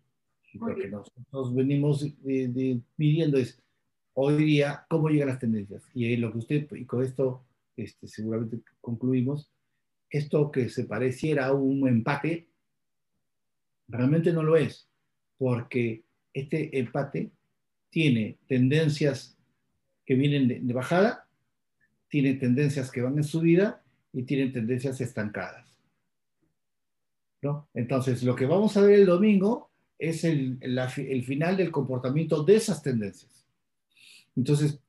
Lo 0.54 0.74
que 0.74 0.88
nosotros 0.88 1.54
venimos 1.54 2.02
de, 2.24 2.48
de, 2.48 2.82
midiendo 2.98 3.38
es 3.38 3.62
hoy 4.14 4.44
día 4.44 4.84
cómo 4.90 5.10
llegan 5.10 5.28
las 5.28 5.40
tendencias. 5.40 5.84
Y 5.94 6.18
lo 6.18 6.32
que 6.32 6.40
usted, 6.40 6.68
y 6.72 6.86
con 6.86 7.04
esto 7.04 7.46
este, 7.78 8.08
seguramente 8.08 8.64
concluimos, 8.82 9.52
esto 10.18 10.52
que 10.52 10.70
se 10.70 10.86
pareciera 10.86 11.48
a 11.48 11.54
un 11.54 11.88
empate, 11.88 12.48
realmente 13.88 14.34
no 14.34 14.44
lo 14.44 14.58
es, 14.58 14.88
porque 15.38 16.04
este 16.34 16.78
empate 16.80 17.32
tiene 17.90 18.38
tendencias 18.48 19.38
que 20.06 20.16
vienen 20.16 20.48
de, 20.48 20.60
de 20.60 20.74
bajada, 20.74 21.28
tiene 22.08 22.36
tendencias 22.36 22.92
que 22.92 23.02
van 23.02 23.18
en 23.18 23.24
subida 23.24 23.84
y 24.14 24.24
tienen 24.24 24.54
tendencias 24.54 25.02
estancadas. 25.02 25.66
¿no? 27.42 27.70
Entonces, 27.74 28.24
lo 28.24 28.36
que 28.36 28.46
vamos 28.46 28.76
a 28.76 28.82
ver 28.82 29.00
el 29.00 29.06
domingo 29.06 29.70
es 30.00 30.24
el, 30.24 30.58
la, 30.62 30.92
el, 30.98 31.24
final 31.24 31.58
del 31.58 31.72
comportamiento 31.72 32.44
de 32.44 32.56
esas 32.56 32.82
tendencias. 32.82 33.46
Entonces, 34.36 34.80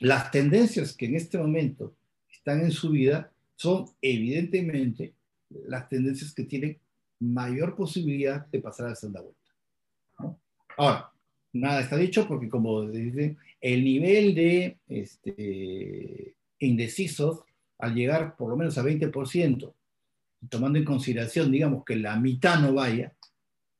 las 0.00 0.30
tendencias 0.30 0.96
que 0.96 1.06
en 1.06 1.16
este 1.16 1.38
momento 1.38 1.96
están 2.30 2.60
en 2.60 2.70
subida 2.70 3.32
son 3.56 3.86
evidentemente 4.00 5.14
las 5.50 5.88
tendencias 5.88 6.34
que 6.34 6.44
tienen 6.44 6.78
mayor 7.20 7.76
posibilidad 7.76 8.46
de 8.46 8.60
pasar 8.60 8.86
a 8.86 8.90
la 8.90 8.96
segunda 8.96 9.22
vuelta. 9.22 9.40
Ahora, 10.76 11.12
nada 11.52 11.80
está 11.80 11.96
dicho 11.96 12.26
porque 12.26 12.48
como 12.48 12.82
dicen, 12.88 13.38
el 13.60 13.84
nivel 13.84 14.34
de 14.34 14.78
este, 14.88 16.34
indecisos 16.58 17.44
al 17.78 17.94
llegar 17.94 18.36
por 18.36 18.50
lo 18.50 18.56
menos 18.56 18.76
a 18.78 18.82
20%, 18.82 19.72
tomando 20.48 20.78
en 20.78 20.84
consideración, 20.84 21.50
digamos, 21.50 21.84
que 21.84 21.96
la 21.96 22.16
mitad 22.16 22.60
no 22.60 22.74
vaya, 22.74 23.14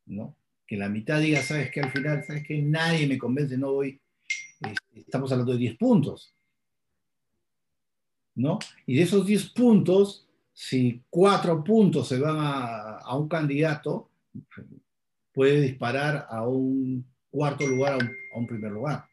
¿no? 0.06 0.36
que 0.66 0.76
la 0.76 0.88
mitad 0.88 1.20
diga, 1.20 1.42
sabes 1.42 1.70
que 1.70 1.80
al 1.80 1.90
final, 1.90 2.24
sabes 2.24 2.46
que 2.46 2.60
nadie 2.62 3.06
me 3.06 3.18
convence, 3.18 3.56
no 3.58 3.72
voy, 3.72 4.00
este, 4.60 5.00
estamos 5.00 5.30
hablando 5.32 5.52
de 5.52 5.58
10 5.58 5.76
puntos. 5.76 6.33
Y 8.86 8.96
de 8.96 9.02
esos 9.02 9.26
10 9.26 9.50
puntos, 9.50 10.26
si 10.52 11.02
4 11.10 11.62
puntos 11.62 12.08
se 12.08 12.18
van 12.18 12.36
a, 12.38 12.98
a, 12.98 13.16
un 13.16 13.28
candidato, 13.28 14.10
puede 15.32 15.60
disparar 15.60 16.26
a 16.28 16.46
un 16.46 17.04
cuarto 17.30 17.66
lugar, 17.66 17.94
a 17.94 18.38
un, 18.38 18.46
primer 18.46 18.72
lugar. 18.72 19.04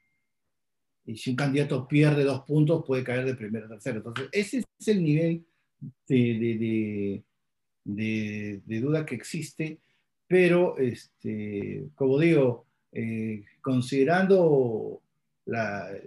Y 1.05 1.17
si 1.17 1.31
un 1.31 1.35
candidato 1.35 1.87
pierde 1.87 2.23
2 2.23 2.41
puntos, 2.45 2.83
puede 2.85 3.03
caer 3.03 3.25
de 3.25 3.35
primero 3.35 3.65
a 3.65 3.69
tercero. 3.69 3.97
Entonces, 3.97 4.29
ese 4.31 4.63
es 4.79 4.87
el 4.87 5.03
nivel 5.03 5.45
de, 6.07 7.23
de, 7.83 8.79
duda 8.79 9.05
que 9.05 9.15
existe, 9.15 9.79
pero, 10.27 10.77
este, 10.77 11.89
como 11.95 12.17
digo, 12.19 12.65
eh, 12.91 13.43
considerando 13.61 15.01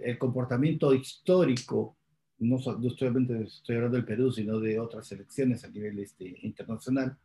el 0.03 0.17
comportamiento 0.17 0.93
histórico, 0.93 1.95
no, 2.39 2.57
no 2.57 2.89
solamente 2.89 3.43
estoy 3.43 3.77
hablando 3.77 3.97
del 3.97 4.05
Perú, 4.05 4.31
sino 4.31 4.59
de 4.59 4.79
otras 4.79 5.11
elecciones 5.11 5.63
a 5.63 5.69
nivel 5.69 5.99
este, 5.99 6.37
internacional, 6.41 7.17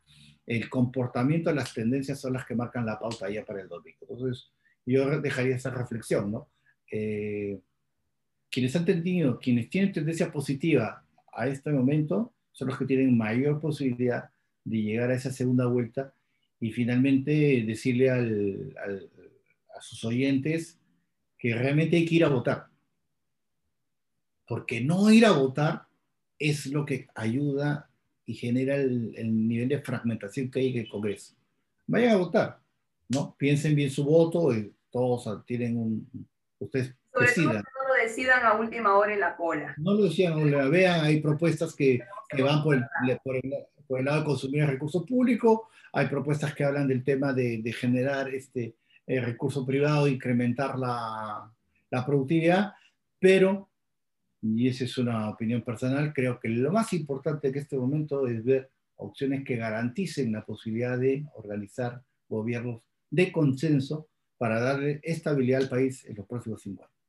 el 0.46 0.68
comportamiento, 0.68 1.52
las 1.52 1.74
tendencias 1.74 2.20
son 2.20 2.32
las 2.32 2.46
que 2.46 2.54
marcan 2.54 2.86
la 2.86 2.98
pauta 2.98 3.30
ya 3.30 3.44
para 3.44 3.60
el 3.60 3.68
domingo. 3.68 3.98
Entonces, 4.02 4.50
yo 4.86 5.20
dejaría 5.20 5.56
esa 5.56 5.70
reflexión, 5.70 6.32
¿no? 6.32 6.48
Eh, 6.90 7.60
quienes 8.50 8.74
han 8.74 8.84
tenido, 8.84 9.38
quienes 9.38 9.70
tienen 9.70 9.92
tendencia 9.92 10.32
positiva 10.32 11.04
a 11.32 11.46
este 11.46 11.70
momento, 11.70 12.34
son 12.50 12.68
los 12.68 12.78
que 12.78 12.86
tienen 12.86 13.16
mayor 13.16 13.60
posibilidad 13.60 14.30
de 14.64 14.82
llegar 14.82 15.10
a 15.10 15.14
esa 15.14 15.30
segunda 15.30 15.66
vuelta 15.66 16.12
y 16.58 16.72
finalmente 16.72 17.62
decirle 17.64 18.10
al, 18.10 18.74
al, 18.84 19.08
a 19.76 19.80
sus 19.80 20.04
oyentes 20.04 20.78
que 21.38 21.54
realmente 21.54 21.96
hay 21.96 22.04
que 22.04 22.16
ir 22.16 22.24
a 22.24 22.28
votar. 22.28 22.66
Porque 24.50 24.80
no 24.80 25.12
ir 25.12 25.24
a 25.24 25.30
votar 25.30 25.82
es 26.36 26.66
lo 26.66 26.84
que 26.84 27.06
ayuda 27.14 27.88
y 28.26 28.34
genera 28.34 28.74
el, 28.74 29.14
el 29.16 29.46
nivel 29.46 29.68
de 29.68 29.80
fragmentación 29.80 30.50
que 30.50 30.58
hay 30.58 30.72
en 30.72 30.78
el 30.78 30.88
Congreso. 30.88 31.36
Vayan 31.86 32.14
a 32.14 32.16
votar, 32.16 32.58
¿no? 33.10 33.36
Piensen 33.38 33.76
bien 33.76 33.90
su 33.90 34.04
voto, 34.04 34.52
y 34.52 34.74
todos 34.90 35.46
tienen 35.46 35.76
un... 35.76 36.28
Ustedes 36.58 36.96
Sobre 37.12 37.26
decidan. 37.28 37.52
todo 37.52 37.62
no 37.62 37.88
lo 37.88 38.02
decidan 38.02 38.44
a 38.44 38.54
última 38.54 38.98
hora 38.98 39.14
en 39.14 39.20
la 39.20 39.36
cola. 39.36 39.72
No 39.78 39.94
lo 39.94 40.04
decían, 40.04 40.50
la 40.50 40.68
vean, 40.68 41.04
hay 41.04 41.20
propuestas 41.20 41.74
que, 41.74 42.00
que 42.28 42.42
van 42.42 42.64
por 42.64 42.74
el, 42.74 42.84
por, 43.22 43.36
el, 43.36 43.54
por 43.86 43.98
el, 44.00 44.04
lado 44.04 44.20
de 44.20 44.26
consumir 44.26 44.62
el 44.62 44.68
recurso 44.68 45.06
público, 45.06 45.68
hay 45.92 46.06
propuestas 46.06 46.54
que 46.54 46.64
hablan 46.64 46.88
del 46.88 47.04
tema 47.04 47.32
de, 47.32 47.62
de 47.62 47.72
generar 47.72 48.28
este 48.34 48.74
eh, 49.06 49.20
recurso 49.20 49.64
privado, 49.64 50.06
incrementar 50.08 50.76
la, 50.78 51.50
la, 51.90 52.06
productividad, 52.06 52.74
pero, 53.18 53.69
y 54.42 54.68
esa 54.68 54.84
es 54.84 54.96
una 54.98 55.28
opinión 55.28 55.62
personal, 55.62 56.12
creo 56.14 56.40
que 56.40 56.48
lo 56.48 56.72
más 56.72 56.92
importante 56.92 57.48
en 57.48 57.58
este 57.58 57.76
momento 57.76 58.26
es 58.26 58.42
ver 58.44 58.70
opciones 58.96 59.44
que 59.44 59.56
garanticen 59.56 60.32
la 60.32 60.44
posibilidad 60.44 60.98
de 60.98 61.26
organizar 61.34 62.02
gobiernos 62.28 62.82
de 63.10 63.32
consenso 63.32 64.08
para 64.38 64.60
darle 64.60 65.00
estabilidad 65.02 65.62
al 65.62 65.68
país 65.68 66.04
en 66.06 66.16
los 66.16 66.26
próximos 66.26 66.62
cinco 66.62 66.84
años. 66.84 66.99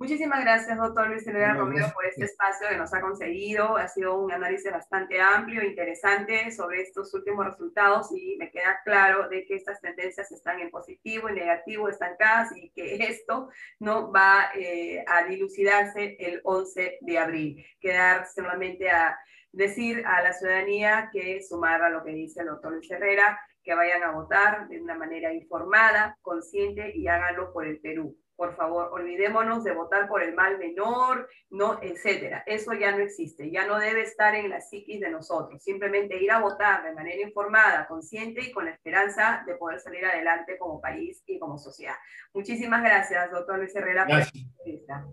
Muchísimas 0.00 0.44
gracias, 0.44 0.78
doctor 0.78 1.08
Luis 1.08 1.26
Herrera 1.26 1.54
Romero, 1.54 1.86
por 1.92 2.06
este 2.06 2.26
espacio 2.26 2.68
que 2.68 2.76
nos 2.76 2.94
ha 2.94 3.00
conseguido. 3.00 3.76
Ha 3.76 3.88
sido 3.88 4.16
un 4.20 4.30
análisis 4.30 4.70
bastante 4.70 5.20
amplio, 5.20 5.64
interesante 5.64 6.52
sobre 6.52 6.82
estos 6.82 7.12
últimos 7.14 7.44
resultados 7.44 8.06
y 8.12 8.36
me 8.36 8.48
queda 8.52 8.80
claro 8.84 9.28
de 9.28 9.44
que 9.44 9.56
estas 9.56 9.80
tendencias 9.80 10.30
están 10.30 10.60
en 10.60 10.70
positivo 10.70 11.28
y 11.28 11.32
negativo, 11.32 11.88
estancadas 11.88 12.56
y 12.56 12.70
que 12.70 12.94
esto 13.10 13.48
no 13.80 14.12
va 14.12 14.50
eh, 14.54 15.04
a 15.04 15.24
dilucidarse 15.24 16.16
el 16.20 16.42
11 16.44 16.98
de 17.00 17.18
abril. 17.18 17.66
Quedar 17.80 18.24
solamente 18.32 18.88
a 18.90 19.18
decir 19.50 20.06
a 20.06 20.22
la 20.22 20.32
ciudadanía 20.32 21.10
que 21.12 21.42
sumar 21.42 21.82
a 21.82 21.90
lo 21.90 22.04
que 22.04 22.12
dice 22.12 22.42
el 22.42 22.46
doctor 22.46 22.70
Luis 22.70 22.88
Herrera, 22.88 23.40
que 23.64 23.74
vayan 23.74 24.04
a 24.04 24.12
votar 24.12 24.68
de 24.68 24.80
una 24.80 24.94
manera 24.94 25.34
informada, 25.34 26.16
consciente 26.22 26.96
y 26.96 27.08
háganlo 27.08 27.52
por 27.52 27.66
el 27.66 27.80
Perú 27.80 28.16
por 28.38 28.54
favor, 28.54 28.90
olvidémonos 28.92 29.64
de 29.64 29.72
votar 29.72 30.06
por 30.08 30.22
el 30.22 30.32
mal 30.32 30.58
menor, 30.58 31.28
no, 31.50 31.82
etcétera. 31.82 32.44
Eso 32.46 32.72
ya 32.72 32.92
no 32.92 32.98
existe, 32.98 33.50
ya 33.50 33.66
no 33.66 33.80
debe 33.80 34.02
estar 34.02 34.32
en 34.36 34.48
la 34.48 34.60
psiquis 34.60 35.00
de 35.00 35.10
nosotros. 35.10 35.60
Simplemente 35.60 36.22
ir 36.22 36.30
a 36.30 36.40
votar 36.40 36.84
de 36.84 36.94
manera 36.94 37.20
informada, 37.20 37.88
consciente 37.88 38.40
y 38.42 38.52
con 38.52 38.66
la 38.66 38.70
esperanza 38.70 39.42
de 39.44 39.56
poder 39.56 39.80
salir 39.80 40.04
adelante 40.04 40.56
como 40.56 40.80
país 40.80 41.20
y 41.26 41.40
como 41.40 41.58
sociedad. 41.58 41.96
Muchísimas 42.32 42.80
gracias, 42.80 43.28
doctor 43.32 43.58
Luis 43.58 43.74
Herrera, 43.74 44.04
gracias. 44.04 44.30
por 44.30 44.38
esta 44.38 44.58
entrevista. 44.58 45.06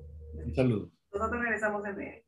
Un 0.46 0.54
saludo. 0.54 0.92
Nosotros 1.12 1.42
regresamos 1.42 1.84
en 1.84 1.96
breve. 1.96 2.25